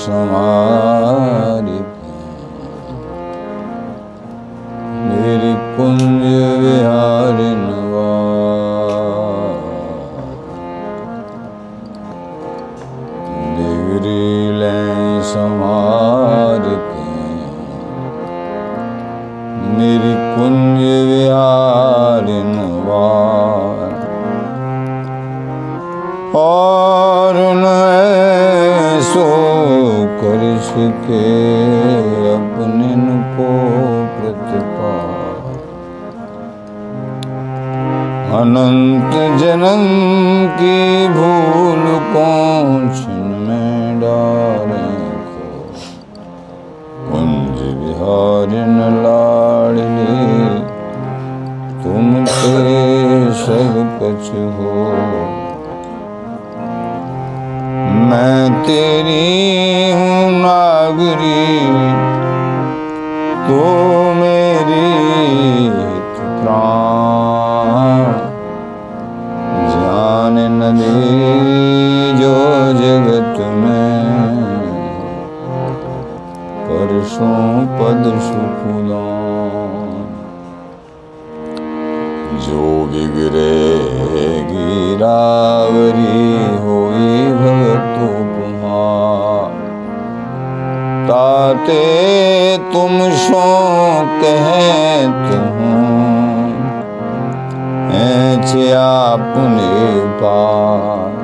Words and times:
Shamari 0.00 1.76
गिरावरी 85.10 86.26
होई 86.62 87.14
भगतो 87.38 88.08
कुमार 88.32 89.54
ताते 91.08 91.82
तुम 92.72 92.94
सो 93.22 93.46
कहत 94.22 95.26
आपने 98.72 99.88
पार। 100.20 101.18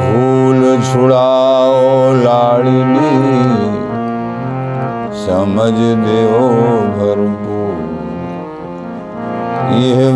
भूल 0.00 0.60
छुड़ाओ 0.88 2.12
लाड़ली 2.16 3.14
समझ 5.22 5.72
देओ 6.04 6.42
भरपूर 6.96 7.41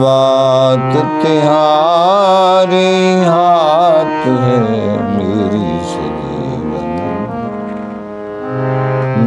बात 0.00 0.92
तिहारी 1.22 2.90
हाथ 3.24 4.26
है 4.42 4.58
मेरी 5.12 5.70
सजीवन 5.92 6.90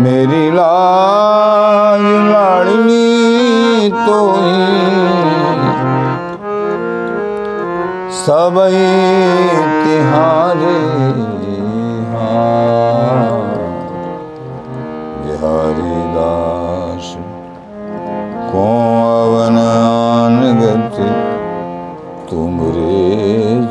मेरी 0.04 0.46
लाज 0.52 2.06
लाड़नी 2.30 3.09
तो 4.06 4.20
ही 4.36 4.68
सब 8.19 8.62
तिहारे 9.84 10.78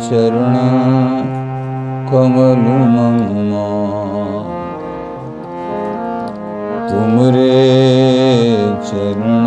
चरण 0.02 0.54
कमल 2.10 2.64
ममा। 2.92 3.66
तुमरे 6.88 7.48
चरण 8.88 9.46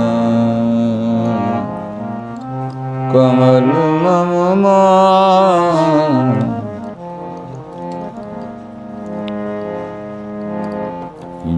कमल 3.13 3.69
ममा। 4.03 4.79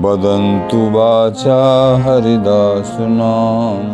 वदन्तु 0.04 0.80
वाचा 0.94 1.60
हरिदास 2.04 2.98
नाम 3.12 3.86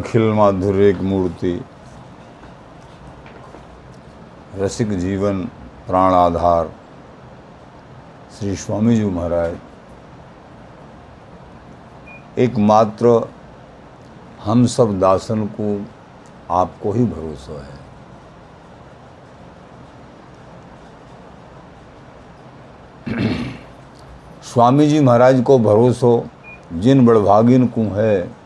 अखिल 0.09 0.33
माधुर्य 0.33 0.89
एक 0.89 0.97
मूर्ति। 0.97 1.65
रसिक 4.55 4.99
जीवन 4.99 5.45
प्राण 5.87 6.13
आधार। 6.13 6.71
श्री 8.39 8.57
स्वामी 8.57 8.97
जी 8.97 9.05
महाराज। 9.05 9.57
एकमात्र 12.39 13.29
हम 14.45 14.67
सब 14.67 14.99
दासन 14.99 15.47
को 15.47 15.87
आपको 16.55 16.93
ही 16.93 17.05
भरोसा 17.05 17.67
है। 17.67 17.79
स्वामी 24.43 24.87
जी 24.87 25.01
महाराज 25.01 25.43
को 25.43 25.59
भरोसो 25.59 26.27
जिन 26.73 27.07
बड़भागिन 27.07 27.67
को 27.67 27.83
है 27.83 28.38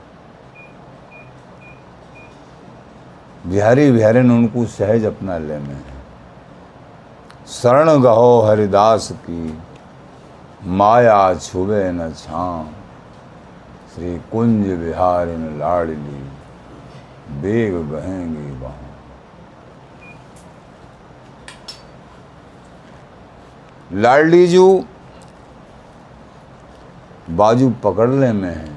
बिहारी 3.52 3.90
बिहारी 3.92 4.21
ने 4.21 4.35
उनको 4.35 4.64
सहज 4.64 5.04
अपना 5.04 5.37
ले 5.38 5.56
में। 5.59 5.80
शरण 7.47 7.88
गहो 8.00 8.40
हरिदास 8.40 9.09
की, 9.25 9.59
माया 10.73 11.35
छुबे 11.35 11.80
न 11.92 12.12
छाम। 12.12 12.68
श्री 13.94 14.12
कुंज 14.32 14.66
बिहारिन 14.78 15.42
लाडली 15.59 16.23
बेग 17.42 17.75
बहेंगी 17.90 18.47
बाहों। 18.61 18.90
लाडली 24.00 24.47
जू, 24.47 24.66
बाजू 27.30 27.71
पकड़ 27.85 28.11
ले 28.11 28.32
में 28.32 28.54
है, 28.54 28.71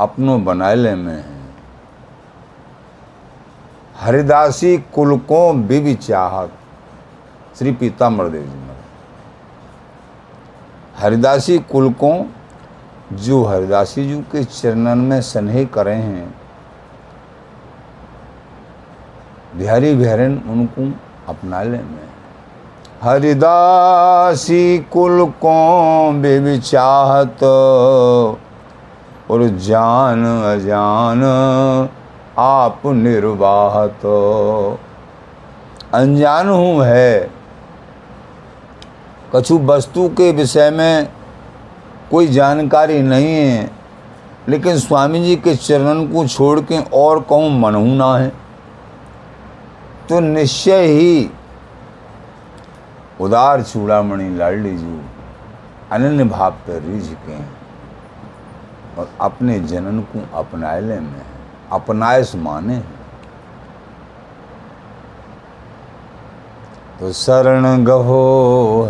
अपनों 0.00 0.44
बनाए 0.44 0.74
ले 0.74 0.94
में 0.94 1.14
है। 1.14 1.31
हरिदासी 4.02 4.76
कुल 4.94 5.16
को 5.18 5.52
बिबि 5.62 5.94
चाहत 5.94 6.50
श्री 7.58 7.72
पीताम्बर 7.72 8.28
देव 8.28 8.42
जी 8.42 8.58
महाराज। 8.58 8.80
हरिदासी 11.02 11.58
कुल 11.70 11.92
को 11.94 12.10
जो 13.16 13.42
हरिदासी 13.44 14.04
जी 14.08 14.16
के 14.32 14.44
चरणन 14.44 14.98
में 15.00 15.20
स्नेह 15.22 15.64
करे 15.74 15.94
हैं, 15.94 16.34
बिहारी 19.56 19.94
बिहारिन 19.94 20.34
उनको 20.50 20.82
अपना 21.28 21.62
ले 21.62 21.78
में। 21.78 22.08
हरिदासी 23.02 24.78
कुल 24.92 25.24
को 25.36 25.56
बेबी 26.22 26.58
चाहत 26.60 27.42
और 29.30 29.48
जान 29.60 30.24
अजान 30.46 31.22
आप 32.38 32.82
निर्वाह 32.86 33.86
तो 34.02 34.78
अनजान 35.94 36.48
हूँ 36.48 36.84
है। 36.84 37.30
कछु 39.34 39.58
वस्तु 39.60 40.08
के 40.08 40.30
विषय 40.32 40.70
में 40.70 41.08
कोई 42.10 42.26
जानकारी 42.28 43.00
नहीं 43.02 43.34
है, 43.34 43.70
लेकिन 44.48 44.78
स्वामी 44.78 45.22
जी 45.24 45.36
के 45.36 45.54
चरण 45.56 46.06
को 46.06 46.26
छोड़ 46.28 46.60
के 46.62 46.78
और 46.94 47.20
कहूँ 47.20 47.50
मनहू 47.60 47.94
ना 47.94 48.16
है। 48.16 48.32
तो 50.08 50.20
निश्चय 50.20 50.86
ही 50.86 51.30
उदार 53.20 53.62
चूड़ामणि 53.62 54.28
लाडली 54.36 54.76
जू 54.78 55.00
अनन्य 55.92 56.24
भाव 56.24 56.50
पर 56.66 56.82
रिझ 56.82 57.08
के 57.26 57.38
और 58.98 59.08
अपने 59.20 59.58
जनन 59.60 60.00
को 60.06 60.26
अपनाए 60.38 60.98
में। 61.00 61.31
अपनाए 61.72 62.24
माने। 62.36 62.78
तो 67.00 67.12
शरण 67.12 67.84
गहो 67.84 68.22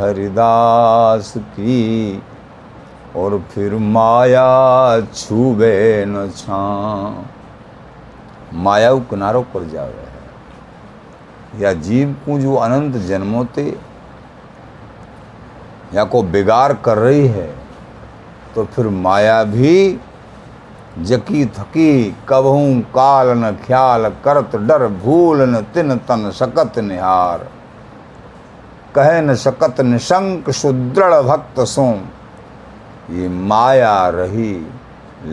हरिदास 0.00 1.32
की, 1.36 2.22
और 3.16 3.38
फिर 3.52 3.74
माया 3.74 5.00
छूबे 5.14 6.04
न 6.08 6.30
छा। 6.30 6.58
माया 8.54 8.94
किनारों 9.10 9.42
पर 9.42 9.68
जावे 9.68 10.02
है। 10.02 11.60
या 11.60 11.72
जीव 11.80 12.12
को 12.26 12.38
जो 12.38 12.54
अनंत 12.56 12.94
जन्मों 12.96 13.44
ते 13.44 13.64
या 15.94 16.04
को 16.04 16.22
बिगाड़ 16.22 16.72
कर 16.72 16.98
रही 16.98 17.26
है 17.28 17.46
तो 18.54 18.64
फिर 18.64 18.88
माया 18.88 19.42
भी 19.44 20.00
जकी 20.98 21.44
थकी 21.48 22.16
कबहू 22.28 22.80
काल 22.94 23.28
न 23.38 23.50
ख्याल 23.66 24.08
करत 24.24 24.56
डर 24.56 24.86
भूल 25.04 25.42
न 25.42 25.60
तिन 25.74 25.96
तन 25.98 26.30
सकत 26.30 26.78
निहार। 26.78 27.48
कह 28.94 29.20
न 29.20 29.34
सकत 29.34 29.80
निशंक 29.80 30.50
सुदृढ़ 30.50 31.14
भक्त 31.22 31.60
सो 31.66 31.86
ये 33.10 33.28
माया 33.28 34.08
रही 34.08 34.52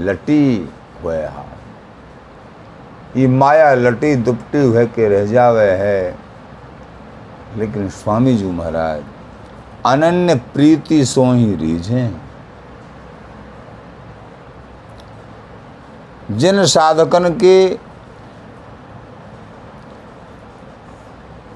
लटी 0.05 0.69
हुए 1.03 1.21
हाथ 1.25 3.17
ये 3.17 3.27
माया 3.27 3.73
लटी 3.73 4.15
दुपटी 4.15 4.63
हुए 4.63 4.85
के 4.85 5.07
रह 5.07 5.25
जावे 5.25 5.69
है। 5.75 6.15
लेकिन 7.57 7.89
स्वामी 7.89 8.35
जी 8.35 8.45
महाराज, 8.45 9.01
अनन्य 9.85 10.35
प्रीति 10.53 11.05
सो 11.05 11.23
ही 11.33 11.55
रीझें। 11.55 12.28
जिन 16.31 16.65
साधकन 16.65 17.29
के 17.33 17.77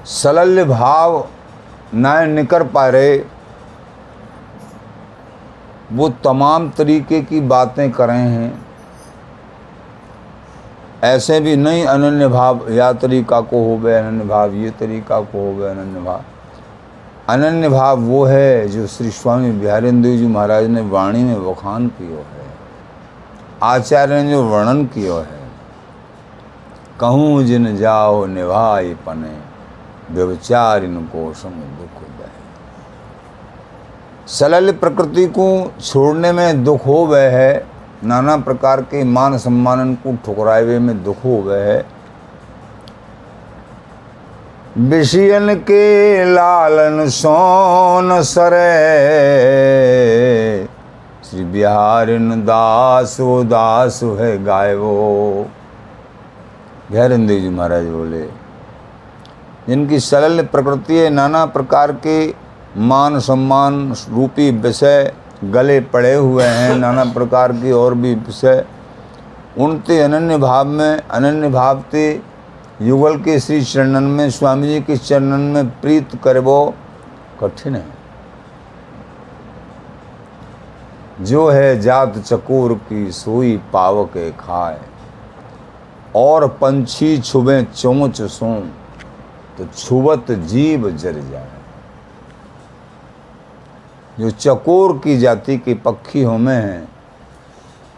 सलल्य 0.04 0.64
भाव 0.64 1.26
न 1.94 2.30
निकर 2.30 2.62
पा 2.62 2.88
रहे 2.88 3.16
वो 5.92 6.08
तमाम 6.24 6.68
तरीके 6.70 7.20
की 7.20 7.40
बातें 7.40 7.90
कर 7.92 8.08
रहे 8.08 8.28
हैं। 8.28 8.64
ऐसे 11.04 11.40
भी 11.40 11.56
नहीं 11.56 11.84
अनन्य 11.84 12.28
भाव, 12.28 12.60
या 12.70 12.92
तरीका 12.92 13.40
को 13.40 13.64
हो 13.64 13.76
गए 13.78 13.94
अनन्य 13.94 14.24
भाव, 14.24 14.54
ये 14.54 14.70
तरीका 14.70 15.20
को 15.20 15.38
हो 15.40 15.56
गए 15.56 15.70
अनन्य 15.70 16.00
भाव। 16.00 16.22
अनन्य 17.28 17.68
भाव 17.68 18.00
वो 18.00 18.24
है 18.24 18.68
जो 18.68 18.86
श्री 18.86 19.10
स्वामी 19.10 19.50
बिहारेंद्र 19.50 20.08
जी 20.08 20.26
महाराज 20.26 20.66
ने 20.66 20.80
वाणी 20.80 21.22
में 21.24 21.44
बखान 21.44 21.88
किया 21.88 22.18
है। 22.18 22.24
आचार्य 22.24 22.33
ने 23.62 24.30
जो 24.30 24.44
वर्णन 24.44 24.84
किया 24.84 25.14
है, 25.14 25.44
कहूँ 27.00 27.42
जिन 27.44 27.76
जाओ 27.76 28.26
निभाई 28.26 28.94
पने, 28.94 29.38
व्यवचार 30.10 30.84
इनको 30.84 31.32
संग 31.32 31.52
दुख 31.52 32.02
दे। 32.02 32.28
सलल 34.26 34.72
प्रकृति 34.72 35.26
को 35.26 35.72
छोड़ने 35.80 36.32
में 36.32 36.64
दुख 36.64 36.86
हो 36.86 37.06
गए 37.06 37.30
है, 37.30 37.66
नाना 38.04 38.36
प्रकार 38.36 38.80
के 38.80 39.04
मान 39.04 39.38
सम्मान 39.38 39.94
को 39.94 40.16
ठुकराए 40.26 40.62
में 40.62 41.04
दुख 41.04 41.24
हो 41.24 41.42
गए 41.42 41.62
है। 41.62 41.86
विषयन 44.78 45.54
के 45.54 46.24
लालन 46.24 47.08
सोन 47.08 48.22
सरे 48.22 48.70
श्री 51.34 51.44
बिहारिन 51.44 52.30
दास 52.44 53.16
वो 53.20 53.42
दास 53.44 53.98
है 54.18 54.44
गायवो 54.44 55.46
बिहारिंदेव 56.90 57.40
जी 57.40 57.48
महाराज 57.48 57.86
बोले, 57.86 58.20
जिनकी 59.68 59.98
सरल 60.00 60.42
प्रकृति 60.44 61.08
नाना 61.10 61.44
प्रकार 61.46 61.92
के 62.06 62.18
मान 62.82 63.18
सम्मान 63.20 63.94
रूपी 64.10 64.50
विषय 64.58 65.12
गले 65.44 65.80
पड़े 65.88 66.14
हुए 66.14 66.44
हैं, 66.44 66.76
नाना 66.76 67.04
प्रकार 67.14 67.52
के 67.54 67.72
और 67.72 67.94
भी 67.94 68.14
विषय। 68.14 68.64
उनते 69.58 70.00
अनन्य 70.02 70.38
भाव 70.38 70.64
में, 70.66 71.00
अनन्य 71.00 71.48
भाव 71.48 71.82
ते 71.92 72.06
युगल 72.82 73.18
के 73.18 73.38
श्री 73.40 73.62
चरणन 73.64 74.04
में, 74.04 74.30
स्वामी 74.30 74.68
जी 74.68 74.80
के 74.80 74.96
चरणन 74.98 75.50
में 75.50 75.80
प्रीत 75.80 76.18
करबो। 76.24 76.74
कठिन 77.40 77.74
है। 77.74 77.93
जो 81.20 81.48
है 81.48 81.80
जात 81.80 82.18
चकोर 82.18 82.74
की 82.88 83.10
सोई 83.12 83.56
पावक 83.72 84.16
खाए। 84.40 84.80
और 86.16 86.46
पंछी 86.48 87.18
छुबे 87.18 87.62
चोंच 87.64 88.22
सो 88.22 88.54
तो 89.58 89.64
छुबत 89.66 90.30
जीव 90.30 90.90
जर 90.90 91.20
जाए। 91.30 91.50
जो 94.18 94.30
चकोर 94.30 94.96
की 94.98 95.16
जाति 95.18 95.56
के 95.58 95.74
पक्षी 95.74 96.22
होमे 96.22 96.52
हैं, 96.52 96.88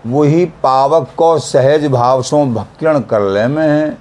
वही 0.06 0.44
पावक 0.62 1.08
को 1.16 1.38
सहज 1.38 1.86
भाव 1.86 2.22
सो 2.22 2.44
भक्षण 2.46 3.00
कर 3.00 3.20
ले 3.22 3.46
में 3.46 3.68
हैं। 3.68 3.98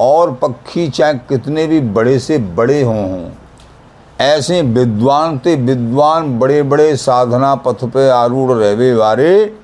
और 0.00 0.34
पक्षी 0.34 0.88
चाहे 0.90 1.14
कितने 1.14 1.66
भी 1.66 1.80
बड़े 1.80 2.18
से 2.18 2.38
बड़े 2.38 2.82
हों 2.82 3.10
हों 3.10 3.30
ऐसे 4.20 4.62
विद्वान 4.62 5.38
थे 5.38 5.54
विद्वान 5.56 6.38
बड़े 6.38 6.62
बड़े 6.62 6.96
साधना 6.96 7.54
पथ 7.54 7.84
पे 7.84 8.10
आरूढ़ 8.10 8.52
रहवे 8.52 8.94
वारे। 8.94 9.56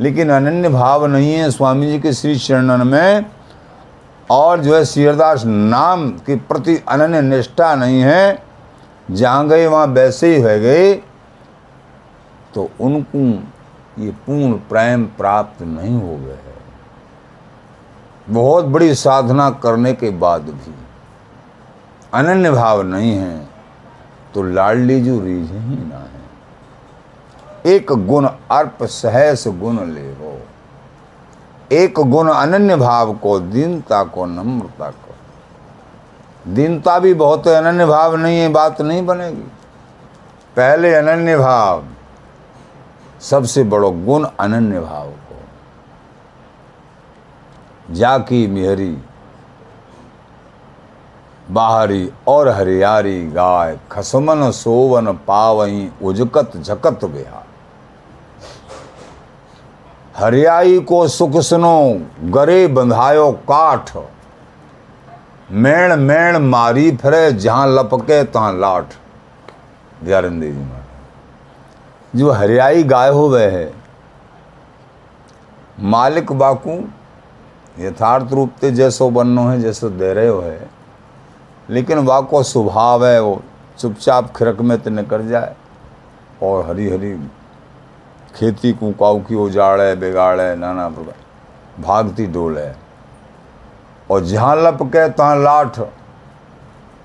लेकिन 0.00 0.30
अनन्य 0.30 0.68
भाव 0.68 1.06
नहीं 1.06 1.34
है 1.34 1.50
स्वामी 1.50 1.86
जी 1.86 1.98
के 2.00 2.12
श्री 2.12 2.38
चरणन 2.38 2.86
में। 2.86 3.26
और 4.30 4.60
जो 4.60 4.76
है 4.76 4.84
सिरदास 4.84 5.44
नाम 5.44 6.08
के 6.10 6.36
प्रति 6.36 6.84
अनन्य 6.88 7.20
निष्ठा 7.22 7.74
नहीं 7.74 8.00
है। 8.00 8.42
जहाँ 9.10 9.48
गए, 9.48 9.66
वहाँ 9.66 9.86
वैसे 9.86 10.36
ही 10.36 10.42
रह 10.42 10.58
गए। 10.58 10.94
तो 12.54 12.70
उनको 12.80 13.18
ये 14.02 14.10
पूर्ण 14.10 14.52
प्रेम 14.52 15.04
प्राप्त 15.04 15.62
नहीं 15.62 16.02
हो 16.02 16.16
गए 16.16 16.38
बहुत 18.28 18.64
बड़ी 18.64 18.94
साधना 18.94 19.50
करने 19.50 19.92
के 19.92 20.10
बाद 20.10 20.42
भी 20.42 20.74
अनन्य 22.14 22.50
भाव 22.50 22.82
नहीं 22.82 23.12
है। 23.12 23.51
तो 24.34 24.42
लाडली 24.42 25.00
जो 25.00 25.20
रीझ 25.20 25.50
ही 25.50 25.88
ना 25.88 25.98
है। 25.98 26.22
एक 27.66 27.92
गुण 27.92 28.28
अर्प 28.50 28.84
सहस 28.84 29.44
गुण 29.48 29.86
ले 29.86 30.12
हो। 30.12 30.40
एक 31.72 31.94
गुण 32.00 32.30
अनन्य 32.30 32.76
भाव 32.76 33.14
को, 33.14 33.40
दीनता 33.40 34.04
को, 34.04 34.26
नम्रता 34.26 34.90
को। 34.90 35.14
दीनता 36.50 36.98
भी 36.98 37.14
बहुत 37.14 37.48
अनन्य 37.48 37.86
भाव 37.86 38.16
नहीं 38.16 38.38
है, 38.38 38.48
बात 38.48 38.80
नहीं 38.80 39.06
बनेगी। 39.06 39.52
पहले 40.56 40.94
अनन्य 40.94 41.36
भाव, 41.36 41.84
सबसे 43.20 43.64
बड़ो 43.64 43.90
गुण 43.90 44.26
अनन्य 44.40 44.80
भाव 44.80 45.10
को। 45.10 45.38
जाकी 47.94 48.46
मिहरी 48.46 48.98
बाहरी 51.52 52.08
और 52.28 52.48
हरियारी 52.48 53.22
गाय 53.30 53.76
खसमन 53.92 54.50
सोवन 54.50 55.12
पावई 55.26 55.90
उजकत 56.02 56.56
झकत 56.56 57.04
बिहार। 57.04 57.46
हरियाई 60.16 60.78
को 60.80 61.06
सुख 61.08 61.40
सुनो, 61.40 62.00
गरे 62.24 62.66
बंधायो 62.68 63.30
काठ। 63.50 63.90
मेण 65.52 65.96
मेण 65.98 66.38
मारी 66.40 66.90
फिरे, 66.96 67.32
जहाँ 67.32 67.66
लपके 67.68 68.22
तहां 68.24 68.58
लाठ। 68.60 68.94
दयानंद 70.04 70.42
जी 70.42 72.18
जो 72.18 72.30
हरियाई 72.32 72.82
गाय 72.84 73.10
हो 73.10 73.28
वह 73.28 73.50
है, 73.50 73.72
मालिक 75.80 76.32
बाकू 76.34 76.82
यथार्थ 77.78 78.32
रूप 78.32 78.50
से 78.60 78.70
जैसो 78.72 79.10
बनो 79.10 79.48
है, 79.48 79.60
जैसो 79.60 79.88
दे 79.90 80.12
रहे 80.12 80.28
हो 80.28 80.40
है 80.40 80.70
लेकिन 81.70 81.98
वाको 81.98 82.42
स्वभाव 82.42 83.06
है 83.06 83.20
वो। 83.22 83.42
चुपचाप 83.78 84.32
खिरक 84.36 84.60
में 84.60 84.80
तो 84.80 84.90
निकल 84.90 85.28
जाए 85.28 85.54
और 86.42 86.66
हरी 86.66 86.90
हरी 86.90 87.28
खेती 88.36 88.72
को 88.72 88.92
काऊ 88.92 89.20
की 89.20 89.34
उजाड़े, 89.34 89.94
बिगाड़े, 89.94 90.56
नाना 90.56 90.88
प्रकार। 90.88 91.82
भागती 91.82 92.26
डोल 92.26 92.58
है। 92.58 92.76
और 94.10 94.20
जहाँ 94.20 94.56
लपके 94.56 95.08
तहाँ 95.08 95.36
लाठ। 95.36 95.80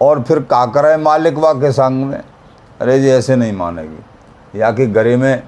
और 0.01 0.23
फिर 0.23 0.39
का 0.39 0.65
करे 0.65 0.97
मालिक 0.97 1.37
वा 1.37 1.53
के 1.53 1.71
संग 1.71 2.05
में। 2.05 2.23
अरे 2.81 2.99
जी, 2.99 3.09
ऐसे 3.09 3.35
नहीं 3.35 3.53
मानेगी। 3.53 4.59
या 4.59 4.71
कि 4.71 4.85
गरे 4.87 5.17
में 5.17 5.43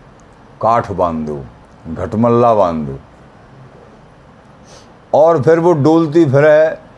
काठ 0.62 0.92
बाँध 0.92 1.28
दो 1.28 1.46
घटमल्ला 1.94 2.54
बाँध। 2.54 2.88
दो 2.88 3.00
और 5.14 5.42
फिर 5.42 5.60
वो 5.60 5.74
डोलती 5.74 6.26
फिरे 6.26 6.89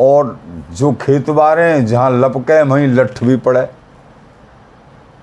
और 0.00 0.38
जो 0.70 0.92
खेत 0.92 1.30
बारे 1.30 1.62
हैं, 1.62 1.86
जहाँ 1.86 2.10
लपके 2.10 2.62
वहीं 2.62 2.86
लठ 2.88 3.22
भी 3.24 3.36
पड़े। 3.36 3.62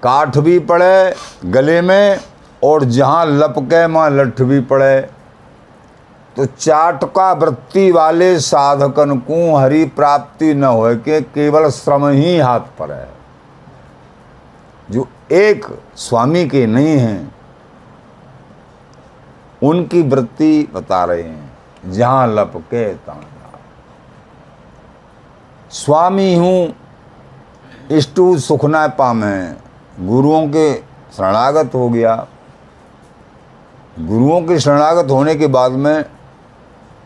काठ 0.03 0.37
भी 0.37 0.59
पड़े 0.59 1.15
गले 1.45 1.81
में 1.81 2.19
और 2.63 2.83
जहाँ 2.83 3.25
लपके 3.25 3.85
वहाँ 3.85 4.09
लठ 4.09 4.41
भी 4.41 4.59
पड़े। 4.61 4.99
तो 6.35 6.45
चाटका 6.45 7.31
वृत्ति 7.33 7.91
वाले 7.91 8.39
साधकन 8.39 9.17
को 9.19 9.55
हरि 9.55 9.85
प्राप्ति 9.85 10.53
न 10.53 10.63
हो 10.63 10.95
के 10.95 11.21
केवल 11.21 11.69
श्रम 11.69 12.07
ही 12.07 12.37
हाथ 12.37 12.59
पर 12.59 12.91
है। 12.91 13.09
जो 14.91 15.07
एक 15.31 15.65
स्वामी 15.95 16.45
के 16.47 16.65
नहीं 16.65 16.97
हैं, 16.97 17.33
उनकी 19.63 20.01
वृत्ति 20.01 20.69
बता 20.73 21.03
रहे 21.05 21.23
हैं, 21.23 21.51
जहाँ 21.85 22.27
लपके 22.27 22.93
तहाँ 22.95 23.21
स्वामी 25.71 26.35
हूँ, 26.35 26.75
इष्टु 27.91 28.39
सुखना 28.39 28.87
पामे 28.87 29.53
गुरुओं 30.07 30.47
के 30.47 30.75
शरणागत 31.13 31.75
हो 31.75 31.89
गया। 31.89 32.27
गुरुओं 33.99 34.41
के 34.41 34.59
शरणागत 34.59 35.11
होने 35.11 35.35
के 35.35 35.47
बाद 35.47 35.71
में 35.71 36.05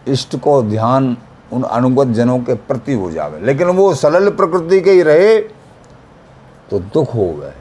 इष्ट 0.07 0.35
को 0.35 0.63
ध्यान 0.63 1.17
उन 1.53 1.63
अनुगत 1.63 2.07
जनों 2.07 2.39
के 2.39 2.53
प्रति 2.53 2.93
हो 2.93 3.11
जावे। 3.11 3.39
लेकिन 3.39 3.67
वो 3.67 3.95
सरल 3.95 4.29
प्रकृति 4.29 4.81
के 4.81 4.91
ही 4.91 5.01
रहे 5.01 5.39
तो 6.69 6.79
दुख 6.79 7.15
हो 7.15 7.33
गए। 7.33 7.53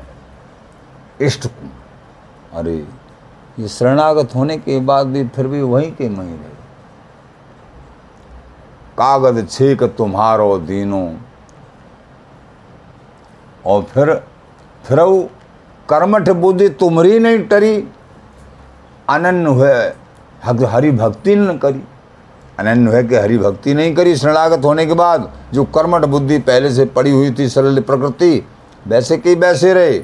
इष्ट 1.27 1.47
को। 1.47 1.69
अरे, 2.59 2.87
ये 3.59 3.69
शरणागत 3.69 4.29
होने 4.35 4.59
के 4.59 4.81
बाद 4.81 5.07
भी 5.07 5.29
फिर 5.29 5.47
भी 5.47 5.63
वहीं 5.63 5.93
के 5.93 6.09
वहीं 6.09 6.31
रहे। 6.31 6.52
कागज़ 8.99 9.45
छेक 9.47 9.83
तुम्हारो 9.99 10.57
दीनो। 10.59 11.09
और 13.67 13.83
फिर 13.83 14.15
फिर 14.85 14.99
कर्मठ 15.89 16.29
बुद्धि 16.31 16.69
तुम्हारी 16.69 17.19
नहीं 17.19 17.39
टरी। 17.43 17.77
अनन्य 19.09 19.51
हुए 19.51 20.67
हरि 20.67 20.91
भक्ति 20.91 21.35
न 21.37 21.57
करी। 21.59 21.83
अनन्य 22.59 22.91
हुए 22.91 23.03
कि 23.03 23.15
हरि 23.15 23.39
भक्ति 23.39 23.75
नहीं 23.75 23.95
करी, 23.95 24.17
शरणागत 24.17 24.65
होने 24.65 24.87
के 24.87 24.95
बाद 24.95 25.31
जो 25.55 25.65
कर्मठ 25.65 26.05
बुद्धि 26.05 26.39
पहले 26.39 26.71
से 26.71 26.85
पड़ी 26.87 27.11
हुई 27.11 27.31
थी 27.31 27.49
सरल 27.49 27.81
प्रकृति, 27.81 28.47
वैसे 28.87 29.17
की 29.17 29.35
वैसे 29.35 29.73
रहे। 29.75 29.99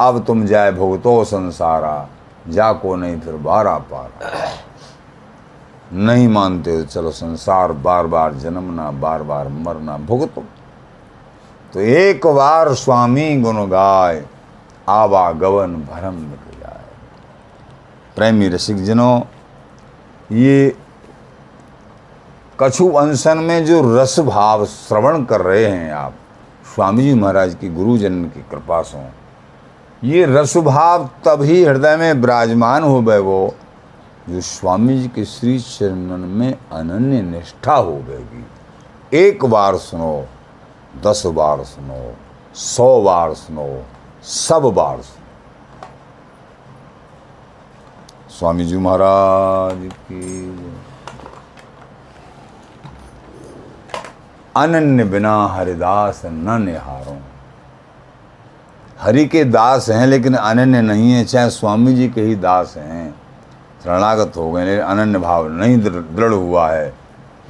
अब 0.00 0.24
तुम 0.26 0.44
जाए 0.46 0.72
भुगतो 0.72 1.24
संसारा 1.24 2.08
जाको 2.48 2.96
नहीं 2.96 3.20
फिर 3.20 3.34
बारा 3.34 3.76
पारा। 3.92 4.30
नहीं 5.92 6.28
मानते 6.28 6.74
हो, 6.76 6.82
चलो 6.84 7.10
संसार 7.12 7.72
बार 7.72 8.06
बार 8.06 8.34
जन्मना 8.34 8.90
बार 8.92 9.22
बार 9.22 9.48
मरना, 9.48 9.96
भुगतो। 9.98 10.44
तो 11.72 11.80
एक 11.80 12.26
बार 12.26 12.72
स्वामी 12.74 13.36
गुण 13.40 13.56
गाय 13.68 14.24
आवागवन 14.88 15.74
भरम 15.84 16.14
मिट 16.14 16.60
जाए। 16.60 16.84
प्रेमी 18.16 18.48
रसिक 18.48 18.84
जनों 18.84 19.20
ये 20.32 20.76
कछु 22.60 22.88
अनशन 22.90 23.38
में 23.38 23.64
जो 23.64 23.80
रस 23.96 24.18
भाव 24.20 24.64
श्रवण 24.66 25.24
कर 25.24 25.40
रहे 25.40 25.66
हैं 25.66 25.92
आप, 25.92 26.14
स्वामी 26.74 27.02
जी 27.02 27.14
महाराज 27.14 27.54
की 27.54 27.68
गुरुजन 27.68 28.22
की 28.24 28.42
कृपा 28.50 28.80
से, 28.82 28.98
ये 30.02 30.24
रस 30.26 30.56
भाव 30.58 31.08
तभी 31.24 31.64
हृदय 31.64 31.96
में 31.96 32.12
विराजमान 32.12 32.82
हो 32.84 33.00
गए 33.02 33.18
वो 33.18 33.54
जो 34.30 34.40
स्वामी 34.40 34.98
जी 34.98 35.08
के 35.08 35.24
श्री 35.24 35.58
चरणन 35.60 36.20
में 36.20 36.58
अनन्य 36.72 37.22
निष्ठा 37.22 37.74
हो 37.74 37.96
गएगी। 37.96 38.44
एक 39.18 39.44
बार 39.44 39.76
सुनो, 39.76 40.26
दस 41.06 41.26
बार 41.26 41.64
सुनो, 41.64 42.16
सौ 42.54 43.02
बार 43.02 43.34
सुनो, 43.34 43.84
सब 44.22 44.62
बार 44.62 45.02
सुनो। 45.02 45.24
स्वामी 48.30 48.64
जी 48.64 48.76
महाराज 48.76 49.90
की 49.94 50.22
अनन्य 54.56 55.04
बिना 55.04 55.46
हरिदास 55.46 56.22
न 56.24 56.62
निहारो। 56.62 57.18
हरि 59.00 59.26
के 59.26 59.44
दास 59.44 59.88
हैं, 59.88 60.06
लेकिन 60.06 60.34
अनन्य 60.34 60.82
नहीं 60.82 61.12
है, 61.12 61.24
चाहे 61.24 61.50
स्वामी 61.50 61.94
जी 61.94 62.08
के 62.08 62.20
ही 62.20 62.34
दास 62.34 62.74
हैं। 62.76 63.23
शरणागत 63.84 64.32
हो 64.36 64.50
गए 64.52 64.64
लेकिन 64.64 64.84
अनन्य 64.84 65.18
भाव 65.18 65.48
नहीं 65.48 65.78
दृढ़ 65.78 66.32
हुआ 66.32 66.70
है। 66.70 66.94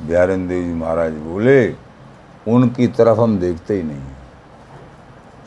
बिहारन 0.07 0.47
देव 0.49 0.62
जी 0.64 0.73
महाराज 0.75 1.12
बोले, 1.12 1.75
उनकी 2.47 2.87
तरफ़ 2.88 3.18
हम 3.18 3.38
देखते 3.38 3.75
ही 3.75 3.83
नहीं 3.83 4.03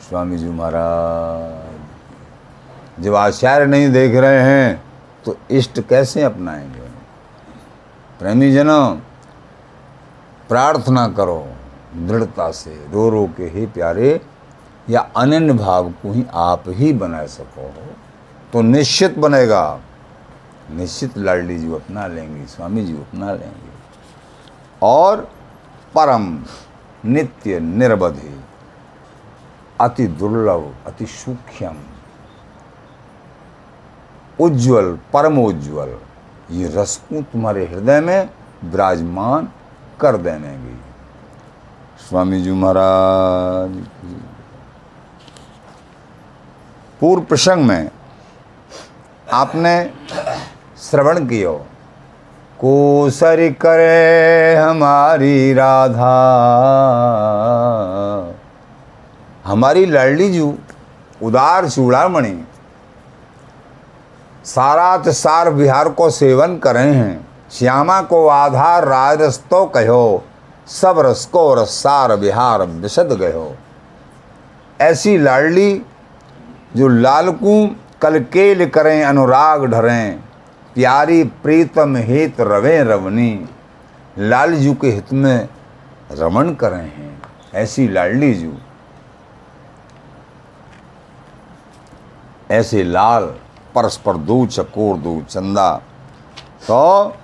स्वामी 0.08 0.36
जी 0.38 0.48
महाराज, 0.48 1.66
जब 3.04 3.14
आचार्य 3.14 3.66
नहीं 3.66 3.90
देख 3.92 4.14
रहे 4.14 4.40
हैं 4.40 4.82
तो 5.24 5.36
इष्ट 5.50 5.80
कैसे 5.80 6.22
अपनाएँगे? 6.22 6.88
प्रेमी 8.20 8.50
जन, 8.52 8.70
प्रार्थना 10.48 11.06
करो, 11.08 11.46
दृढ़ता 11.96 12.50
से, 12.50 12.70
रो 12.92 13.08
रो 13.10 13.26
के, 13.36 13.44
ही 13.44 13.66
प्यारे, 13.66 14.20
या 14.90 15.00
अनन्य 15.16 15.52
भाव 15.52 15.90
को 15.92 16.12
ही 16.12 16.24
आप 16.34 16.64
ही 16.68 16.92
बना 16.92 17.24
सको 17.26 17.72
तो 18.52 18.62
निश्चित 18.62 19.18
बनेगा 19.18 19.80
निश्चित 20.70 21.16
लाडली 21.18 21.58
जी 21.58 21.72
अपना 21.74 22.06
लेंगे, 22.06 22.46
स्वामी 22.46 22.84
जी 22.84 22.94
अपना 22.94 23.32
लेंगे। 23.32 23.70
और 24.82 25.20
परम 25.94 26.26
नित्य 27.04 27.60
निर्बधि, 27.60 28.34
अति 29.80 30.06
दुर्लभ, 30.06 30.74
अति 30.86 31.06
सूक्ष्म, 31.06 31.76
उज्जवल, 34.38 34.92
परम 35.12 35.38
उज्जवल, 35.38 35.96
ये 36.50 36.68
रस 36.74 36.96
को 37.08 37.22
तुम्हारे 37.32 37.66
हृदय 37.66 38.00
में 38.00 38.28
विराजमान 38.64 39.48
कर 40.00 40.16
देनेगी 40.16 40.76
स्वामी 42.00 42.40
जी 42.42 42.52
महाराज, 42.52 43.76
पूर्व 47.00 47.22
प्रसंग 47.22 47.64
में 47.64 47.90
आपने 49.32 49.74
श्रवण 50.90 51.26
किया। 51.26 51.50
कोसर 52.60 53.52
करे 53.52 54.56
हमारी 54.56 55.52
राधा। 55.54 56.14
हमारी 59.44 59.86
लड़ली 59.86 60.32
जू, 60.32 60.54
उदार 61.22 61.68
चूड़ामणि। 61.68 62.46
सारात 64.44 65.08
सार 65.08 65.50
बिहार 65.50 65.88
को 65.88 66.10
सेवन 66.10 66.56
करे 66.58 66.80
हैं। 66.80 67.28
श्यामा 67.52 68.02
को 68.02 68.28
आधार 68.28 68.84
राजरस 68.84 69.38
तो 69.50 69.64
कहो। 69.66 70.24
सब 70.66 70.98
रस 70.98 71.26
को 71.26 71.54
रसार 71.54 72.16
बिहार 72.16 72.62
विशद 72.62 73.12
गयो 73.12 73.54
ऐसी 74.80 75.18
लाडली, 75.18 75.82
जो 76.76 76.88
लालकू 76.88 77.76
कलकेल 78.02 78.68
करें, 78.68 79.04
अनुराग 79.04 79.64
ढरें। 79.64 80.20
प्यारी 80.74 81.22
प्रीतम 81.42 81.96
हित 81.96 82.40
रवे 82.40 82.82
रवनी 82.84 83.48
लाल 84.18 84.54
जू 84.56 84.74
के 84.74 84.90
हित 84.90 85.12
में 85.12 85.48
रमन 86.12 86.54
करें 86.54 86.76
हैं, 86.76 87.22
ऐसी 87.54 87.88
लाडली 87.88 88.32
जू। 88.34 88.52
ऐसे 92.50 92.82
लाल, 92.84 93.24
परस्पर 93.74 94.16
दो 94.18 94.44
चकोर 94.46 94.96
दो 94.98 95.20
चंदा 95.22 95.70
तो 96.62 97.14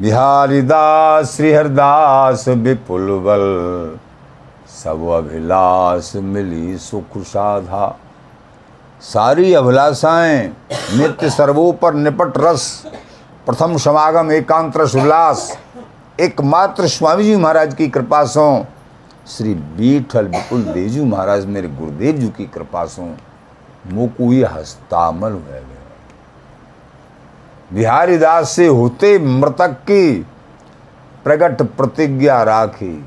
बिहारी 0.00 0.60
दास, 0.62 1.36
श्रीहरदास 1.36 2.48
विपुल 2.48 3.08
बल 3.18 3.98
सब 4.74 5.08
अभिलाष 5.14 6.14
मिली 6.16 6.76
सुख 6.78 7.16
साधा। 7.18 7.86
सारी 9.00 9.54
अभिलाषाएँ 9.54 10.56
नित्य 10.96 11.30
सर्वोपर 11.30 11.94
निपट 11.94 12.32
रस, 12.38 12.84
प्रथम 13.46 13.76
समागम 13.76 14.32
एकांत 14.32 14.76
रस 14.76 14.94
उल्लास, 14.94 15.58
एकमात्र 16.20 16.88
स्वामी 16.88 17.24
जी 17.24 17.36
महाराज 17.36 17.74
की 17.74 17.88
कृपा 17.88 18.24
सो। 18.24 18.66
श्री 19.26 19.54
बीठल 19.54 20.26
विपुल 20.26 20.62
देवजू 20.62 21.04
महाराज 21.04 21.46
मेरे 21.46 21.68
गुरुदेव 21.68 22.16
जी 22.16 22.28
की 22.28 22.46
कृपा 22.46 22.84
सो। 22.86 23.16
मोकु 23.86 24.44
हस्तामल 24.46 25.32
हो 25.32 25.38
गए। 25.38 25.62
बिहारी 27.72 28.18
दास 28.18 28.50
से 28.50 28.66
होते 28.66 29.18
मृतक 29.18 29.70
की 29.70 30.26
प्रगट 31.24 31.62
प्रतिज्ञा 31.62 32.42
राखी। 32.42 33.06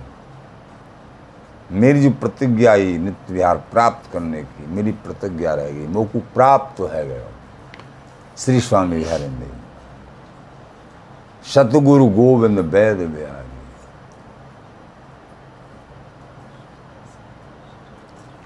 मेरी 1.71 2.01
जो 2.03 2.09
प्रतिज्ञा 2.11 2.71
आई 2.71 2.97
नित्य 2.97 3.33
विहार 3.33 3.57
प्राप्त 3.57 4.11
करने 4.11 4.43
की, 4.43 4.65
मेरी 4.67 4.91
प्रतिज्ञा 4.91 5.53
रह 5.53 5.69
गई। 5.69 5.87
मोकु 5.87 6.19
प्राप्त 6.19 6.77
तो 6.77 6.87
है 6.87 7.07
गया। 7.07 7.27
श्री 8.37 8.59
स्वामी 8.61 8.95
विहारेंद्र 8.95 9.47
सतगुरु 11.45 12.05
गोविंद 12.07 12.59
वैद 12.59 12.97
बिहारी। 12.97 13.49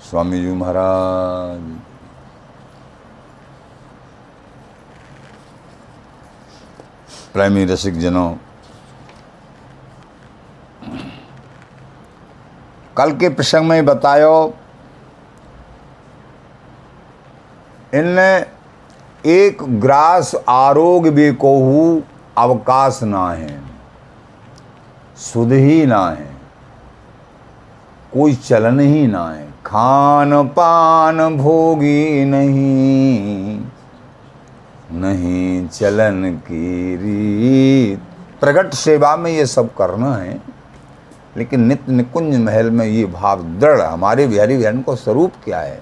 स्वामी 0.10 0.42
जी 0.42 0.52
महाराज। 0.54 1.62
प्रेमी 7.34 7.66
रसिक 7.66 8.00
जनों 8.00 8.36
कल 12.98 13.12
के 13.12 13.30
प्रसंग 13.30 13.68
में 13.70 13.86
बतायो, 13.86 14.54
इनने 17.94 18.34
एक 19.26 19.64
ग्रास 19.82 20.34
आरोग्य 20.50 21.10
भी 21.12 21.32
कोहू 21.34 22.02
अवकाश 22.38 23.00
ना 23.04 23.30
है, 23.32 23.60
सुध 25.18 25.52
ही 25.54 25.86
ना 25.86 26.08
है, 26.10 26.30
कोई 28.14 28.34
चलन 28.36 28.80
ही 28.80 29.06
ना 29.08 29.28
है, 29.30 29.46
खान 29.66 30.48
पान 30.50 31.38
भोगी 31.38 32.26
नहीं 32.26 33.60
नहीं 34.94 35.68
चलन 35.68 36.32
की 36.42 36.96
रीत। 36.96 38.00
प्रगट 38.42 38.74
सेवा 38.74 39.16
में 39.18 39.32
ये 39.32 39.46
सब 39.46 39.74
करना 39.76 40.16
है। 40.16 40.55
लेकिन 41.38 41.62
नित्य 41.62 41.92
निकुंज 41.92 42.36
महल 42.36 42.72
में 42.72 42.86
ये 42.86 43.06
भाव 43.06 43.44
दृढ़ 43.44 43.82
हमारे 43.82 44.28
बिहारी 44.28 44.58
बहन 44.58 44.82
को 44.82 44.96
स्वरूप 44.96 45.32
क्या 45.44 45.60
है? 45.60 45.82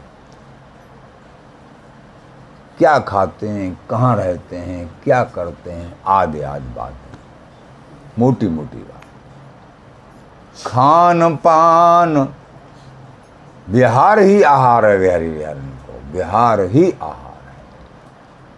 क्या 2.78 3.00
खाते 3.00 3.50
हैं? 3.50 3.80
कहाँ 3.90 4.16
रहते 4.16 4.56
हैं? 4.56 4.92
क्या 5.04 5.24
करते 5.24 5.72
हैं? 5.72 5.98
आदि 6.08 6.42
आदि 6.42 6.74
बात 6.76 6.94
मोटी 8.20 8.48
मोटी 8.48 8.78
बात। 8.78 9.04
खान 10.68 11.36
पान। 11.36 12.36
बिहार 13.70 14.20
ही 14.20 14.42
आहार 14.42 14.86
है 14.86 15.00
बिहारी 15.00 15.32
बिहारी 15.32 15.60
को। 15.60 16.14
बिहार 16.14 16.62
ही 16.62 16.92
आहार 16.92 17.50
है। 17.50 17.54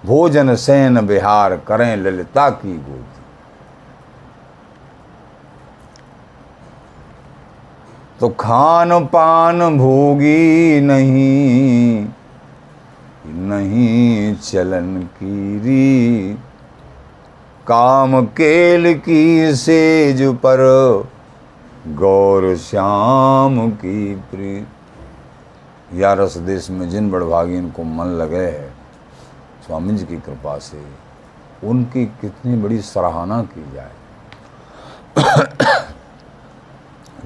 भोजन 0.06 0.56
सेन 0.56 1.08
बिहार 1.08 1.58
करें 1.58 1.98
ललिता 1.98 2.50
की 2.50 2.78
गोदी। 2.78 3.15
तो 8.20 8.30
खान 8.30 9.06
पान 9.06 9.78
भोगी 9.78 10.82
नहीं 10.82 12.08
नहीं 13.48 14.36
चलन 14.36 14.98
की 15.18 15.60
री 15.60 16.34
काम 17.68 18.26
केल 18.38 18.94
की 19.00 19.56
सेज 19.56 20.22
पर, 20.36 20.62
गौर 21.96 22.56
श्याम 22.58 23.70
की 23.72 24.16
प्रीत 24.32 25.94
या 25.94 26.14
रस 26.14 26.38
देश 26.38 26.70
में 26.70 26.90
जिन 26.90 27.10
बड़भागी 27.12 27.58
इनको 27.58 27.84
मन 27.84 28.08
लगे 28.20 28.38
है, 28.38 28.70
स्वामी 29.68 29.94
जी 29.94 30.06
की 30.06 30.18
कृपा 30.18 30.58
से, 30.60 30.82
उनकी 31.64 32.06
कितनी 32.22 32.56
बड़ी 32.58 32.80
सराहना 32.82 33.42
की 33.44 33.64
जाए। 33.74 33.94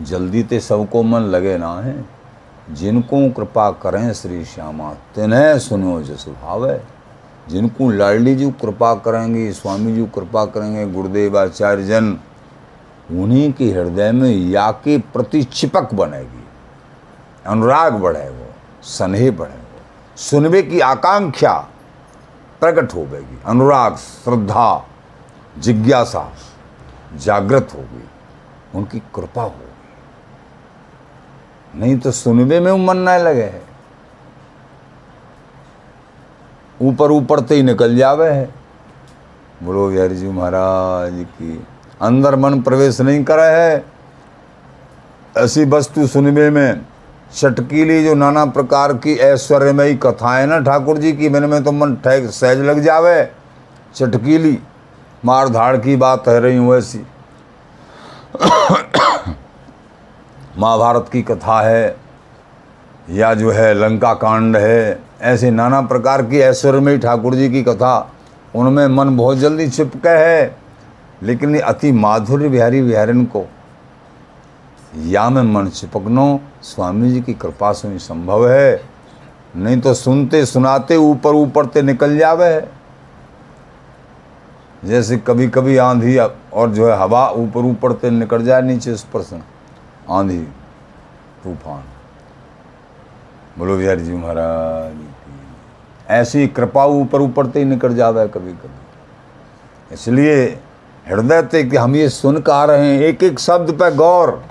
जल्दी 0.02 0.44
ते 0.44 0.60
सबको 0.60 1.04
मन 1.04 1.20
लगे 1.20 1.58
ना 1.58 1.80
है। 1.80 2.06
जिनको 2.72 3.30
कृपा 3.32 3.72
करें 3.72 4.14
श्री 4.14 4.46
श्यामा, 4.46 4.94
तिन्हें 4.94 5.60
सुनो 5.60 6.02
जो 6.02 6.16
स्वभाव 6.16 6.70
है 6.70 6.84
जिनको 7.50 7.90
लाडली 7.92 8.36
जी 8.36 8.52
कृपा 8.52 8.94
करेंगे, 8.96 9.52
स्वामी 9.52 9.94
जी 9.94 10.06
कृपा 10.06 10.46
करेंगे, 10.46 10.86
गुरुदेव 10.86 11.40
आचार्य 11.40 11.84
जन, 11.84 12.20
उन्हीं 13.12 13.54
के 13.54 13.72
हृदय 13.72 14.12
में 14.12 14.36
या 14.36 14.72
के 14.72 14.98
प्रति 14.98 15.44
चिपक 15.44 15.94
बनेगी। 15.94 16.44
अनुराग 17.46 17.94
बढ़े 17.94 18.30
वो, 18.30 18.46
स्नेह 18.84 19.32
बढ़े 19.32 19.52
वो 19.52 20.18
सुनवे 20.18 20.62
की 20.62 20.80
आकांक्षा 20.80 21.54
प्रकट 22.60 22.94
हो 22.96 23.06
गएगी 23.06 23.40
अनुराग, 23.46 23.96
श्रद्धा, 23.96 24.86
जिज्ञासा 25.58 26.32
जागृत 27.16 27.68
होगी। 27.76 28.04
उनकी 28.76 29.00
कृपा 29.00 29.42
होगी। 29.42 29.69
नहीं 31.76 31.98
तो 32.00 32.12
सुनबे 32.12 32.60
में 32.60 32.72
मन 32.86 32.98
न 33.00 33.18
लगे। 33.20 33.44
है 33.44 33.62
ऊपर 36.80 37.12
ऊपर 37.12 37.40
तो 37.40 37.56
ही 37.56 37.64
निकल 37.64 37.96
जावे। 37.98 38.30
है 38.30 38.50
बोलो 39.64 39.88
बिहारी 39.90 40.16
जी 40.16 40.28
महाराज 40.28 41.26
की 41.32 41.66
अंदर 42.02 42.36
मन 42.36 42.62
प्रवेश 42.62 43.00
नहीं 43.02 43.24
करे 43.24 43.48
है। 43.54 43.84
ऐसी 45.38 45.66
वस्तु 45.66 46.08
सुनबे 46.08 46.50
में 46.50 46.82
चटकीली 47.34 48.04
जो 48.04 48.14
नाना 48.14 48.46
प्रकार 48.46 48.94
की 48.94 49.14
ऐश्वर्यमयी 49.16 49.96
कथाएँ 49.96 50.46
ना 50.48 50.60
ठाकुर 50.60 50.98
जी 50.98 51.12
की, 51.14 51.30
मैंने 51.30 51.48
में 51.48 51.64
तो 51.64 51.72
मन 51.72 51.96
ठहक 51.96 52.30
सहज 52.32 52.60
लग 52.60 52.80
जावे। 52.80 53.24
चटकीली 53.96 54.58
मार 55.26 55.50
धाड़ 55.50 55.78
की 55.78 55.96
बात 55.96 56.28
है 56.28 56.40
रही 56.40 56.58
हूँ 56.58 56.76
ऐसी। 56.78 57.06
महाभारत 60.60 61.10
की 61.14 61.22
कथा 61.22 61.62
है, 61.62 61.96
या 63.10 63.34
जो 63.34 63.52
है 63.52 63.74
लंका 63.74 64.14
कांड 64.14 64.58
है, 64.58 65.00
ऐसे 65.22 65.52
नाना 65.52 65.82
प्रकार 65.82 66.22
की 66.22 66.40
ऐश्वर्यमयी 66.40 66.98
ठाकुर 66.98 67.36
जी 67.36 67.50
की 67.50 67.64
कथा, 67.64 68.12
उनमें 68.56 68.88
मन 68.88 69.18
बहुत 69.18 69.38
जल्दी 69.38 69.70
चिपके 69.70 70.10
है। 70.10 70.58
लेकिन 71.24 71.60
अति 71.60 71.92
माधुर्य 71.92 72.50
बिहारी 72.50 72.82
बिहारिन 72.82 73.26
को, 73.26 73.46
या 74.98 75.30
में 75.30 75.42
मन 75.44 75.68
चिपकनो, 75.68 76.40
स्वामी 76.64 77.12
जी 77.12 77.22
की 77.22 77.34
कृपा 77.34 77.72
से 77.72 77.88
ही 77.88 78.00
संभव 78.00 78.50
है। 78.50 78.82
नहीं 79.56 79.80
तो 79.82 79.94
सुनते 79.94 80.46
सुनाते 80.46 80.96
ऊपर 80.96 81.34
ऊपर 81.34 81.66
ते 81.66 81.82
निकल 81.82 82.18
जावे। 82.18 82.46
है 82.46 82.72
जैसे 84.86 85.18
कभी 85.18 85.48
कभी 85.48 85.78
आंधी 85.78 86.18
और 86.18 86.70
जो 86.70 86.88
है 86.88 86.98
हवा 87.00 87.30
ऊपर 87.30 87.60
ऊपर 87.60 87.94
ते 87.94 88.10
निकल 88.10 88.46
जाए 88.46 88.62
नीचे 88.62 88.92
उस 88.92 89.04
पर 89.04 89.22
से 89.22 89.40
आंधी, 90.10 90.38
तूफ़ान। 91.44 91.84
बोलो 93.58 93.78
बिहारी 93.78 94.04
जी 94.04 94.14
महाराज, 94.14 94.94
ऐसी 96.12 96.48
कृपा 96.50 96.86
ऊपर 96.86 97.22
ऊपर 97.22 97.52
ही 97.58 97.64
निकल 97.66 97.96
जावे 97.96 98.28
कभी 98.28 98.52
कभी। 98.54 99.94
इसलिए 99.94 100.36
हृदय 101.08 101.42
ते 101.42 101.64
कि 101.64 101.78
हम 101.78 101.96
ये 101.96 102.10
सुन 102.10 102.40
का 102.42 102.64
रहे 102.66 102.88
हैं 102.88 103.02
एक 103.02 103.24
एक 103.24 103.40
शब्द 103.40 103.72
पे 103.74 103.92
गौर। 103.96 104.42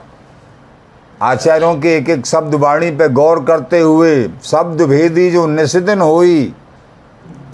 आचार्यों 1.23 1.75
के 1.75 1.97
एक 1.97 2.09
एक 2.11 2.27
शब्द 2.27 2.55
वाणी 2.57 2.91
पे 2.91 3.09
गौर 3.11 3.45
करते 3.45 3.81
हुए 3.81 4.15
शब्द 4.45 4.83
भेदी 4.83 5.31
जो 5.31 5.47
निषिदिन 5.49 6.01
हुई 6.01 6.55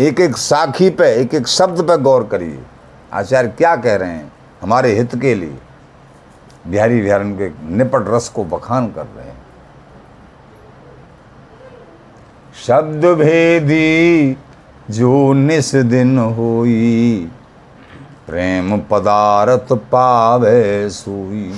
एक 0.01 0.21
एक 0.21 0.37
साखी 0.37 0.91
पे 0.91 1.13
एक 1.15 1.35
एक 1.35 1.47
शब्द 1.49 1.83
पे 1.83 1.97
गौर 1.99 2.25
करिए। 2.27 2.59
आचार्य 3.13 3.49
क्या 3.59 3.75
कह 3.77 3.97
रहे 3.97 4.11
हैं 4.11 4.33
हमारे 4.63 4.93
हित 4.93 5.15
के 5.17 5.35
लिए? 5.35 5.57
बिहारी 6.67 7.01
बिहारन 7.01 7.33
के 7.33 7.51
निपट 7.77 8.09
रस 8.09 8.29
को 8.29 8.45
बखान 8.47 8.87
कर 8.89 9.07
रहे 9.07 9.27
हैं। 9.27 9.43
शब्द 12.67 13.05
भेदी 13.19 14.37
जो 14.91 15.33
निस 15.33 15.75
दिन 15.77 16.19
होई, 16.19 17.31
प्रेम 18.27 18.79
पदार्थ 18.81 19.73
पावे 19.93 20.91
सोई। 20.91 21.51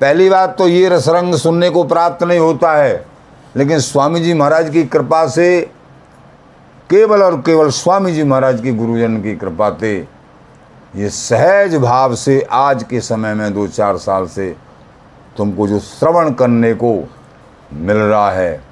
पहली 0.00 0.28
बात 0.30 0.56
तो 0.58 0.68
ये 0.68 0.88
रसरंग 0.88 1.34
सुनने 1.34 1.70
को 1.70 1.84
प्राप्त 1.84 2.22
नहीं 2.22 2.38
होता 2.38 2.72
है, 2.72 3.04
लेकिन 3.56 3.78
स्वामी 3.80 4.20
जी 4.20 4.34
महाराज 4.34 4.70
की 4.70 4.84
कृपा 4.84 5.26
से 5.28 5.60
केवल 6.90 7.22
और 7.22 7.40
केवल 7.40 7.68
स्वामी 7.72 8.12
जी 8.12 8.22
महाराज 8.22 8.60
की 8.60 8.72
गुरुजन 8.72 9.20
की 9.22 9.34
कृपा 9.36 9.70
से 9.70 9.96
ये 10.96 11.08
सहज 11.10 11.74
भाव 11.74 12.14
से 12.14 12.40
आज 12.52 12.82
के 12.82 13.00
समय 13.00 13.34
में 13.34 13.54
दो 13.54 13.66
चार 13.66 13.96
साल 13.96 14.26
से 14.26 14.56
तुमको 15.36 15.66
जो 15.68 15.78
श्रवण 15.78 16.32
करने 16.32 16.72
को 16.74 16.92
मिल 17.72 17.96
रहा 17.96 18.30
है, 18.30 18.62